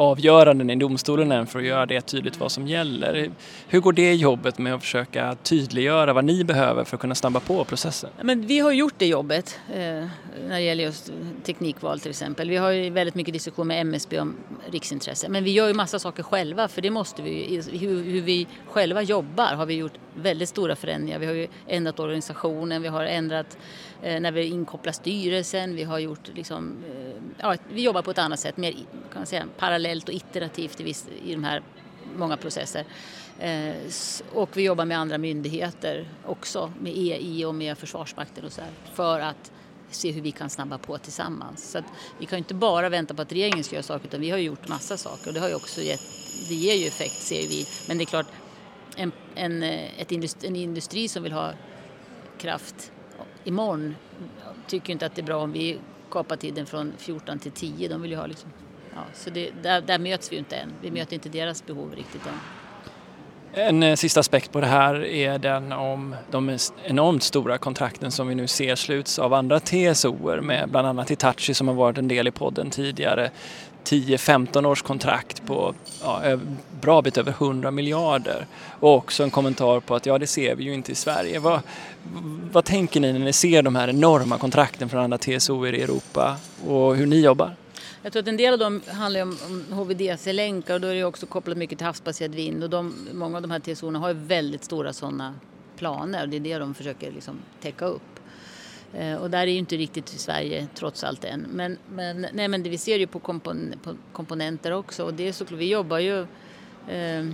avgöranden 0.00 0.70
i 0.70 0.76
domstolen 0.76 1.32
än 1.32 1.46
för 1.46 1.58
att 1.58 1.64
göra 1.64 1.86
det 1.86 2.00
tydligt 2.00 2.40
vad 2.40 2.52
som 2.52 2.66
gäller. 2.66 3.30
Hur 3.68 3.80
går 3.80 3.92
det 3.92 4.14
jobbet 4.14 4.58
med 4.58 4.74
att 4.74 4.80
försöka 4.80 5.36
tydliggöra 5.42 6.12
vad 6.12 6.24
ni 6.24 6.44
behöver 6.44 6.84
för 6.84 6.96
att 6.96 7.00
kunna 7.00 7.14
snabba 7.14 7.40
på 7.40 7.64
processen? 7.64 8.10
Men 8.22 8.46
vi 8.46 8.58
har 8.58 8.72
gjort 8.72 8.94
det 8.98 9.06
jobbet 9.06 9.60
eh, 9.68 9.76
när 9.76 10.08
det 10.48 10.60
gäller 10.60 10.84
just 10.84 11.12
teknikval 11.42 12.00
till 12.00 12.10
exempel. 12.10 12.50
Vi 12.50 12.56
har 12.56 12.70
ju 12.70 12.90
väldigt 12.90 13.14
mycket 13.14 13.32
diskussion 13.32 13.66
med 13.66 13.80
MSB 13.80 14.20
om 14.20 14.36
riksintresse. 14.70 15.28
Men 15.28 15.44
vi 15.44 15.50
gör 15.50 15.68
ju 15.68 15.74
massa 15.74 15.98
saker 15.98 16.22
själva 16.22 16.68
för 16.68 16.82
det 16.82 16.90
måste 16.90 17.22
vi. 17.22 17.62
Hur, 17.72 18.02
hur 18.02 18.20
vi 18.20 18.46
själva 18.68 19.02
jobbar 19.02 19.54
har 19.54 19.66
vi 19.66 19.74
gjort 19.74 19.98
väldigt 20.14 20.48
stora 20.48 20.76
förändringar. 20.76 21.18
Vi 21.18 21.26
har 21.26 21.34
ju 21.34 21.48
ändrat 21.66 22.00
organisationen, 22.00 22.82
vi 22.82 22.88
har 22.88 23.04
ändrat 23.04 23.58
eh, 24.02 24.20
när 24.20 24.32
vi 24.32 24.44
inkopplar 24.44 24.92
styrelsen, 24.92 25.76
vi 25.76 25.84
har 25.84 25.98
gjort 25.98 26.30
liksom, 26.34 26.76
eh, 26.88 27.22
ja, 27.38 27.56
vi 27.72 27.82
jobbar 27.82 28.02
på 28.02 28.10
ett 28.10 28.18
annat 28.18 28.40
sätt, 28.40 28.56
mer 28.56 28.72
kan 28.72 29.20
man 29.20 29.26
säga, 29.26 29.44
parallellt 29.58 29.89
och 29.98 30.14
iterativt 30.14 30.80
i, 30.80 30.84
viss, 30.84 31.06
i 31.24 31.32
de 31.32 31.44
här 31.44 31.62
många 32.16 32.36
processer. 32.36 32.84
Eh, 33.38 33.74
och 34.32 34.56
vi 34.56 34.62
jobbar 34.62 34.84
med 34.84 34.98
andra 34.98 35.18
myndigheter 35.18 36.08
också, 36.26 36.72
med 36.80 36.92
EI 36.92 37.44
och 37.44 37.54
med 37.54 37.78
Försvarsmakten 37.78 38.44
och 38.44 38.52
så 38.52 38.60
här, 38.60 38.70
för 38.94 39.20
att 39.20 39.52
se 39.90 40.12
hur 40.12 40.22
vi 40.22 40.32
kan 40.32 40.50
snabba 40.50 40.78
på 40.78 40.98
tillsammans. 40.98 41.70
Så 41.70 41.78
att 41.78 41.84
vi 42.18 42.26
kan 42.26 42.36
ju 42.36 42.38
inte 42.38 42.54
bara 42.54 42.88
vänta 42.88 43.14
på 43.14 43.22
att 43.22 43.32
regeringen 43.32 43.64
ska 43.64 43.74
göra 43.74 43.82
saker 43.82 44.06
utan 44.06 44.20
vi 44.20 44.30
har 44.30 44.38
ju 44.38 44.44
gjort 44.44 44.68
massa 44.68 44.96
saker 44.96 45.28
och 45.28 45.34
det 45.34 45.40
har 45.40 45.48
ju 45.48 45.54
också 45.54 45.80
gett, 45.80 46.02
det 46.48 46.54
ger 46.54 46.74
ju 46.74 46.86
effekt 46.86 47.22
ser 47.22 47.48
vi. 47.48 47.66
Men 47.88 47.98
det 47.98 48.04
är 48.04 48.06
klart, 48.06 48.26
en, 48.96 49.12
en, 49.34 49.62
eh, 49.62 50.00
ett 50.00 50.12
industri, 50.12 50.48
en 50.48 50.56
industri 50.56 51.08
som 51.08 51.22
vill 51.22 51.32
ha 51.32 51.52
kraft 52.38 52.92
imorgon 53.44 53.96
tycker 54.66 54.92
inte 54.92 55.06
att 55.06 55.14
det 55.14 55.22
är 55.22 55.26
bra 55.26 55.42
om 55.42 55.52
vi 55.52 55.78
kapar 56.10 56.36
tiden 56.36 56.66
från 56.66 56.92
14 56.98 57.38
till 57.38 57.52
10. 57.52 57.88
De 57.88 58.02
vill 58.02 58.10
ju 58.10 58.16
ha 58.16 58.26
liksom, 58.26 58.50
ja, 58.94 59.00
så 59.14 59.30
det, 59.30 59.50
där, 59.62 59.80
där 59.80 59.98
möts 59.98 60.32
vi 60.32 60.36
ju 60.36 60.38
inte 60.38 60.56
än. 60.56 60.72
Vi 60.82 60.90
möter 60.90 61.14
inte 61.14 61.28
deras 61.28 61.66
behov 61.66 61.94
riktigt 61.96 62.26
än. 62.26 62.40
En 63.52 63.82
eh, 63.82 63.96
sista 63.96 64.20
aspekt 64.20 64.52
på 64.52 64.60
det 64.60 64.66
här 64.66 65.04
är 65.04 65.38
den 65.38 65.72
om 65.72 66.16
de 66.30 66.58
enormt 66.84 67.22
stora 67.22 67.58
kontrakten 67.58 68.10
som 68.10 68.28
vi 68.28 68.34
nu 68.34 68.46
ser 68.46 68.74
sluts 68.74 69.18
av 69.18 69.34
andra 69.34 69.60
TSOer 69.60 70.40
med 70.40 70.68
bland 70.68 70.88
annat 70.88 71.10
Hitachi 71.10 71.54
som 71.54 71.68
har 71.68 71.74
varit 71.74 71.98
en 71.98 72.08
del 72.08 72.28
i 72.28 72.30
podden 72.30 72.70
tidigare. 72.70 73.30
10-15 73.84 74.66
års 74.66 74.82
kontrakt 74.82 75.46
på 75.46 75.74
ja, 76.02 76.38
bra 76.80 77.02
bit 77.02 77.18
över 77.18 77.30
100 77.32 77.70
miljarder. 77.70 78.46
Och 78.80 78.94
också 78.94 79.22
en 79.22 79.30
kommentar 79.30 79.80
på 79.80 79.94
att 79.94 80.06
ja, 80.06 80.18
det 80.18 80.26
ser 80.26 80.54
vi 80.54 80.64
ju 80.64 80.74
inte 80.74 80.92
i 80.92 80.94
Sverige. 80.94 81.38
Vad, 81.38 81.60
vad 82.52 82.64
tänker 82.64 83.00
ni 83.00 83.12
när 83.12 83.20
ni 83.20 83.32
ser 83.32 83.62
de 83.62 83.76
här 83.76 83.88
enorma 83.88 84.38
kontrakten 84.38 84.88
från 84.88 85.00
andra 85.00 85.18
TSOer 85.18 85.74
i 85.74 85.82
Europa 85.82 86.36
och 86.66 86.96
hur 86.96 87.06
ni 87.06 87.20
jobbar? 87.20 87.56
Jag 88.02 88.12
tror 88.12 88.22
att 88.22 88.28
en 88.28 88.36
del 88.36 88.52
av 88.52 88.58
dem 88.58 88.82
handlar 88.86 89.22
om, 89.22 89.36
om 89.46 89.72
HVDC-länkar 89.72 90.74
och 90.74 90.80
då 90.80 90.88
är 90.88 90.94
det 90.94 91.04
också 91.04 91.26
kopplat 91.26 91.56
mycket 91.56 91.78
till 91.78 91.86
havsbaserad 91.86 92.34
vind 92.34 92.64
och 92.64 92.70
de, 92.70 93.08
många 93.12 93.36
av 93.36 93.42
de 93.42 93.50
här 93.50 93.60
TSOerna 93.60 93.98
har 93.98 94.08
ju 94.08 94.14
väldigt 94.14 94.64
stora 94.64 94.92
sådana 94.92 95.34
planer 95.76 96.22
och 96.22 96.28
det 96.28 96.36
är 96.36 96.40
det 96.40 96.58
de 96.58 96.74
försöker 96.74 97.12
liksom 97.12 97.38
täcka 97.60 97.84
upp. 97.84 98.20
Eh, 98.94 99.14
och 99.14 99.30
där 99.30 99.38
är 99.38 99.46
ju 99.46 99.58
inte 99.58 99.76
riktigt 99.76 100.08
Sverige 100.08 100.68
trots 100.74 101.04
allt 101.04 101.24
än. 101.24 101.40
Men, 101.40 101.78
men, 101.88 102.26
nej, 102.32 102.48
men 102.48 102.62
det, 102.62 102.70
vi 102.70 102.78
ser 102.78 102.98
ju 102.98 103.06
på, 103.06 103.18
kompon, 103.18 103.74
på 103.82 103.94
komponenter 104.12 104.72
också 104.72 105.04
och 105.04 105.14
det 105.14 105.28
är 105.28 105.32
såklart, 105.32 105.60
vi 105.60 105.70
jobbar 105.70 105.98
ju 105.98 106.20
eh, 106.88 107.26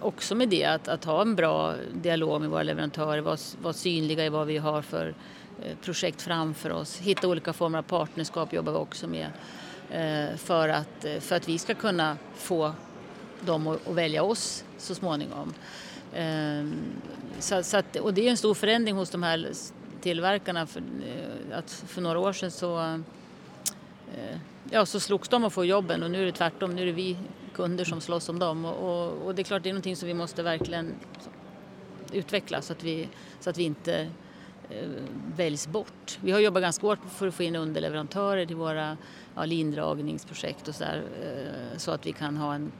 också 0.00 0.34
med 0.34 0.48
det, 0.48 0.64
att, 0.64 0.88
att, 0.88 1.04
ha 1.04 1.22
en 1.22 1.36
bra 1.36 1.74
dialog 1.94 2.40
med 2.40 2.50
våra 2.50 2.62
leverantörer, 2.62 3.20
vara, 3.20 3.38
vara 3.62 3.72
synliga 3.72 4.24
i 4.24 4.28
vad 4.28 4.46
vi 4.46 4.58
har 4.58 4.82
för 4.82 5.14
eh, 5.62 5.76
projekt 5.84 6.22
framför 6.22 6.70
oss. 6.70 6.98
Hitta 6.98 7.28
olika 7.28 7.52
former 7.52 7.78
av 7.78 7.82
partnerskap 7.82 8.52
jobbar 8.52 8.72
vi 8.72 8.78
också 8.78 9.08
med 9.08 9.26
eh, 9.26 9.30
Eh, 9.90 10.36
för, 10.36 10.68
att, 10.68 11.04
eh, 11.04 11.20
för 11.20 11.36
att 11.36 11.48
vi 11.48 11.58
ska 11.58 11.74
kunna 11.74 12.16
få 12.34 12.72
dem 13.40 13.66
att, 13.66 13.86
välja 13.86 14.22
oss 14.22 14.64
så 14.78 14.94
småningom. 14.94 15.54
Ehm, 16.14 16.74
så, 17.38 17.62
så 17.62 17.76
att, 17.76 17.96
och 17.96 18.14
det 18.14 18.26
är 18.26 18.30
en 18.30 18.36
stor 18.36 18.54
förändring 18.54 18.96
hos 18.96 19.10
de 19.10 19.22
här 19.22 19.50
tillverkarna. 20.00 20.66
För, 20.66 20.80
eh, 20.80 21.58
att 21.58 21.70
för 21.86 22.00
några 22.00 22.18
år 22.18 22.32
sedan 22.32 22.50
så, 22.50 23.00
ja, 24.70 24.86
så 24.86 25.00
slogs 25.00 25.28
de 25.28 25.44
att 25.44 25.52
få 25.52 25.64
jobben 25.64 26.02
och 26.02 26.10
nu 26.10 26.22
är 26.22 26.26
det 26.26 26.32
tvärtom. 26.32 26.74
Nu 26.74 26.82
är 26.82 26.86
det 26.86 26.92
vi 26.92 27.16
kunder 27.54 27.84
som 27.84 28.00
slåss 28.00 28.28
om 28.28 28.38
dem 28.38 28.64
och, 28.64 29.06
och, 29.06 29.26
och 29.26 29.34
det 29.34 29.42
är 29.42 29.44
klart 29.44 29.62
det 29.62 29.68
är 29.68 29.72
någonting 29.72 29.96
som 29.96 30.08
vi 30.08 30.14
måste 30.14 30.42
verkligen 30.42 30.94
utveckla 32.12 32.62
så 32.62 32.72
att 32.72 32.84
vi, 32.84 33.08
så 33.40 33.50
att 33.50 33.58
vi 33.58 33.64
inte 33.64 34.08
väljs 35.36 35.68
bort. 35.68 36.18
Vi 36.20 36.30
har 36.30 36.40
jobbat 36.40 36.62
ganska 36.62 36.86
hårt 36.86 36.98
för 37.10 37.28
att 37.28 37.34
få 37.34 37.42
in 37.42 37.56
underleverantörer 37.56 38.46
till 38.46 38.56
våra 38.56 38.96
ja, 39.38 39.44
lindragningsprojekt 39.44 40.68
och 40.68 40.74
så 40.74 40.84
där, 40.84 41.02
eh, 41.22 41.78
så 41.78 41.90
att 41.90 42.06
vi 42.06 42.12
kan 42.12 42.36
ha 42.36 42.54
en, 42.54 42.72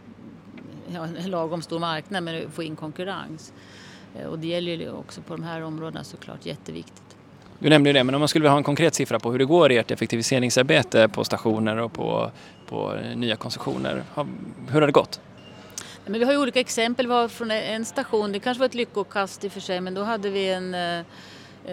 ja, 0.88 1.06
en 1.18 1.30
lagom 1.30 1.62
stor 1.62 1.78
marknad 1.78 2.22
men 2.22 2.50
få 2.50 2.62
in 2.62 2.76
konkurrens. 2.76 3.52
Eh, 4.18 4.26
och 4.26 4.38
det 4.38 4.46
gäller 4.46 4.72
ju 4.72 4.90
också 4.90 5.20
på 5.20 5.36
de 5.36 5.42
här 5.42 5.62
områdena 5.62 6.04
såklart 6.04 6.46
jätteviktigt. 6.46 7.16
Du 7.58 7.68
nämnde 7.68 7.90
ju 7.90 7.94
det, 7.94 8.04
men 8.04 8.14
om 8.14 8.20
man 8.20 8.28
skulle 8.28 8.42
vilja 8.42 8.50
ha 8.50 8.58
en 8.58 8.64
konkret 8.64 8.94
siffra 8.94 9.18
på 9.18 9.32
hur 9.32 9.38
det 9.38 9.44
går 9.44 9.72
i 9.72 9.76
ert 9.76 9.90
effektiviseringsarbete 9.90 11.08
på 11.08 11.24
stationer 11.24 11.76
och 11.76 11.92
på, 11.92 12.30
på 12.66 12.98
nya 13.14 13.36
koncessioner. 13.36 14.02
Hur 14.68 14.80
har 14.80 14.86
det 14.86 14.92
gått? 14.92 15.20
Men 16.06 16.20
vi 16.20 16.24
har 16.24 16.32
ju 16.32 16.38
olika 16.38 16.60
exempel. 16.60 17.06
Vi 17.06 17.12
har 17.12 17.28
från 17.28 17.50
en 17.50 17.84
station, 17.84 18.32
det 18.32 18.40
kanske 18.40 18.58
var 18.58 18.66
ett 18.66 18.74
lyckokast 18.74 19.44
i 19.44 19.48
och 19.48 19.52
för 19.52 19.60
sig, 19.60 19.80
men 19.80 19.94
då 19.94 20.02
hade 20.02 20.30
vi 20.30 20.48
en... 20.48 20.74
Eh, 20.74 21.04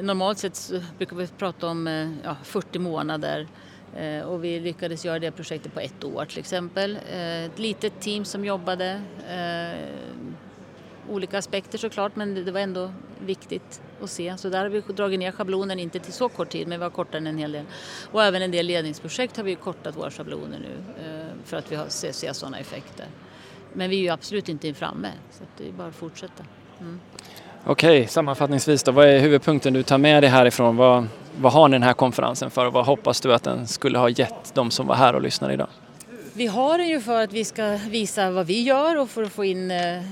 normalt 0.01 0.37
sett 0.37 0.71
brukar 0.97 1.15
vi 1.15 1.27
prata 1.27 1.67
om 1.67 1.87
eh, 1.87 2.09
ja, 2.23 2.35
40 2.43 2.79
månader 2.79 3.47
Eh, 3.95 4.21
och 4.21 4.43
vi 4.43 4.59
lyckades 4.59 5.05
göra 5.05 5.19
det 5.19 5.31
projektet 5.31 5.73
på 5.73 5.79
ett 5.79 6.03
år 6.03 6.25
till 6.25 6.39
exempel. 6.39 6.97
Eh, 7.11 7.45
ett 7.45 7.59
litet 7.59 7.99
team 7.99 8.25
som 8.25 8.45
jobbade 8.45 9.01
eh, 9.29 9.79
olika 11.09 11.37
aspekter 11.37 11.77
såklart 11.77 12.15
men 12.15 12.45
det 12.45 12.51
var 12.51 12.59
ändå 12.59 12.91
viktigt 13.19 13.81
att 14.01 14.09
se. 14.09 14.37
Så 14.37 14.49
där 14.49 14.59
har 14.59 14.69
vi 14.69 14.81
dragit 14.81 15.19
ner 15.19 15.31
schablonen, 15.31 15.79
inte 15.79 15.99
till 15.99 16.13
så 16.13 16.29
kort 16.29 16.49
tid 16.49 16.67
men 16.67 16.79
vi 16.79 16.83
har 16.83 16.89
kortat 16.89 17.11
den 17.11 17.27
en 17.27 17.37
hel 17.37 17.51
del. 17.51 17.65
Och 18.11 18.23
även 18.23 18.41
en 18.41 18.51
del 18.51 18.65
ledningsprojekt 18.65 19.37
har 19.37 19.43
vi 19.43 19.55
kortat 19.55 19.97
våra 19.97 20.11
schabloner 20.11 20.59
nu 20.59 20.95
för 21.43 21.57
att 21.57 21.71
vi 21.71 21.75
har, 21.75 21.87
ser, 21.87 22.11
ser 22.11 22.33
sådana 22.33 22.59
effekter. 22.59 23.05
Men 23.73 23.89
vi 23.89 23.95
är 23.95 24.01
ju 24.01 24.09
absolut 24.09 24.49
inte 24.49 24.73
framme 24.73 25.11
så 25.31 25.43
det 25.57 25.67
är 25.67 25.71
bara 25.71 25.87
att 25.87 25.95
fortsätta. 25.95 26.43
Mm. 26.79 26.99
Okej, 27.65 28.07
sammanfattningsvis 28.07 28.83
då, 28.83 28.91
vad 28.91 29.07
är 29.07 29.19
huvudpunkten 29.19 29.73
du 29.73 29.83
tar 29.83 29.97
med 29.97 30.23
dig 30.23 30.29
härifrån? 30.29 30.77
Vad, 30.77 31.07
vad 31.41 31.53
har 31.53 31.67
ni 31.67 31.75
den 31.75 31.83
här 31.83 31.93
konferensen 31.93 32.51
för 32.51 32.65
och 32.65 32.73
vad 32.73 32.85
hoppas 32.85 33.21
du 33.21 33.33
att 33.33 33.43
den 33.43 33.67
skulle 33.67 33.97
ha 33.97 34.09
gett 34.09 34.53
de 34.53 34.71
som 34.71 34.87
var 34.87 34.95
här 34.95 35.15
och 35.15 35.21
lyssnade 35.21 35.53
idag? 35.53 35.67
Vi 36.37 36.47
har 36.47 36.77
den 36.77 36.87
ju 36.87 37.01
för 37.01 37.23
att 37.23 37.33
vi 37.33 37.45
ska 37.45 37.79
visa 37.89 38.31
vad 38.31 38.45
vi 38.45 38.61
gör 38.61 38.97
och 38.97 39.09
för 39.09 39.23
att 39.23 39.31
få 39.31 39.45
in 39.45 39.71
eh, 39.71 40.03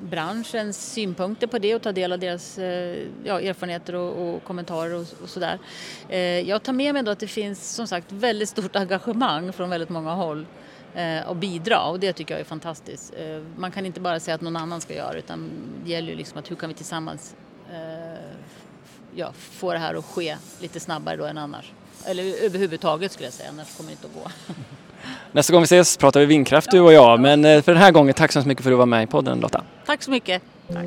branschens 0.00 0.92
synpunkter 0.92 1.46
på 1.46 1.58
det 1.58 1.74
och 1.74 1.82
ta 1.82 1.92
del 1.92 2.12
av 2.12 2.18
deras 2.18 2.58
eh, 2.58 2.98
ja, 3.24 3.40
erfarenheter 3.40 3.94
och, 3.94 4.34
och 4.34 4.44
kommentarer 4.44 4.94
och, 4.94 5.06
och 5.22 5.28
sådär. 5.28 5.58
Eh, 6.08 6.18
jag 6.20 6.62
tar 6.62 6.72
med 6.72 6.94
mig 6.94 7.02
då 7.02 7.10
att 7.10 7.18
det 7.18 7.26
finns 7.26 7.74
som 7.74 7.86
sagt 7.86 8.12
väldigt 8.12 8.48
stort 8.48 8.76
engagemang 8.76 9.52
från 9.52 9.70
väldigt 9.70 9.88
många 9.88 10.14
håll 10.14 10.46
och 11.26 11.36
bidra 11.36 11.82
och 11.82 12.00
det 12.00 12.12
tycker 12.12 12.34
jag 12.34 12.40
är 12.40 12.44
fantastiskt. 12.44 13.14
Man 13.56 13.70
kan 13.70 13.86
inte 13.86 14.00
bara 14.00 14.20
säga 14.20 14.34
att 14.34 14.40
någon 14.40 14.56
annan 14.56 14.80
ska 14.80 14.94
göra 14.94 15.18
utan 15.18 15.50
det 15.84 15.90
gäller 15.90 16.08
ju 16.08 16.16
liksom 16.16 16.38
att 16.38 16.50
hur 16.50 16.56
kan 16.56 16.68
vi 16.68 16.74
tillsammans 16.74 17.36
ja, 19.14 19.32
få 19.34 19.72
det 19.72 19.78
här 19.78 19.94
att 19.94 20.04
ske 20.04 20.36
lite 20.60 20.80
snabbare 20.80 21.16
då 21.16 21.24
än 21.24 21.38
annars. 21.38 21.72
Eller 22.06 22.44
överhuvudtaget 22.44 23.12
skulle 23.12 23.26
jag 23.26 23.32
säga, 23.32 23.48
annars 23.48 23.76
kommer 23.76 23.90
det 23.90 23.92
inte 23.92 24.06
att 24.06 24.24
gå. 24.24 24.54
Nästa 25.32 25.52
gång 25.52 25.62
vi 25.62 25.64
ses 25.64 25.96
pratar 25.96 26.20
vi 26.20 26.26
vindkraft 26.26 26.70
du 26.70 26.80
och 26.80 26.92
jag. 26.92 27.20
Men 27.20 27.44
eh, 27.44 27.62
för 27.62 27.72
den 27.72 27.82
här 27.82 27.92
gången, 27.92 28.14
tack 28.14 28.32
så 28.32 28.40
mycket 28.40 28.64
för 28.64 28.70
att 28.70 28.72
du 28.72 28.76
var 28.76 28.86
med 28.86 29.02
i 29.02 29.06
podden 29.06 29.40
Lotta. 29.40 29.64
Tack 29.86 30.02
så 30.02 30.10
mycket. 30.10 30.42
Tack. 30.72 30.86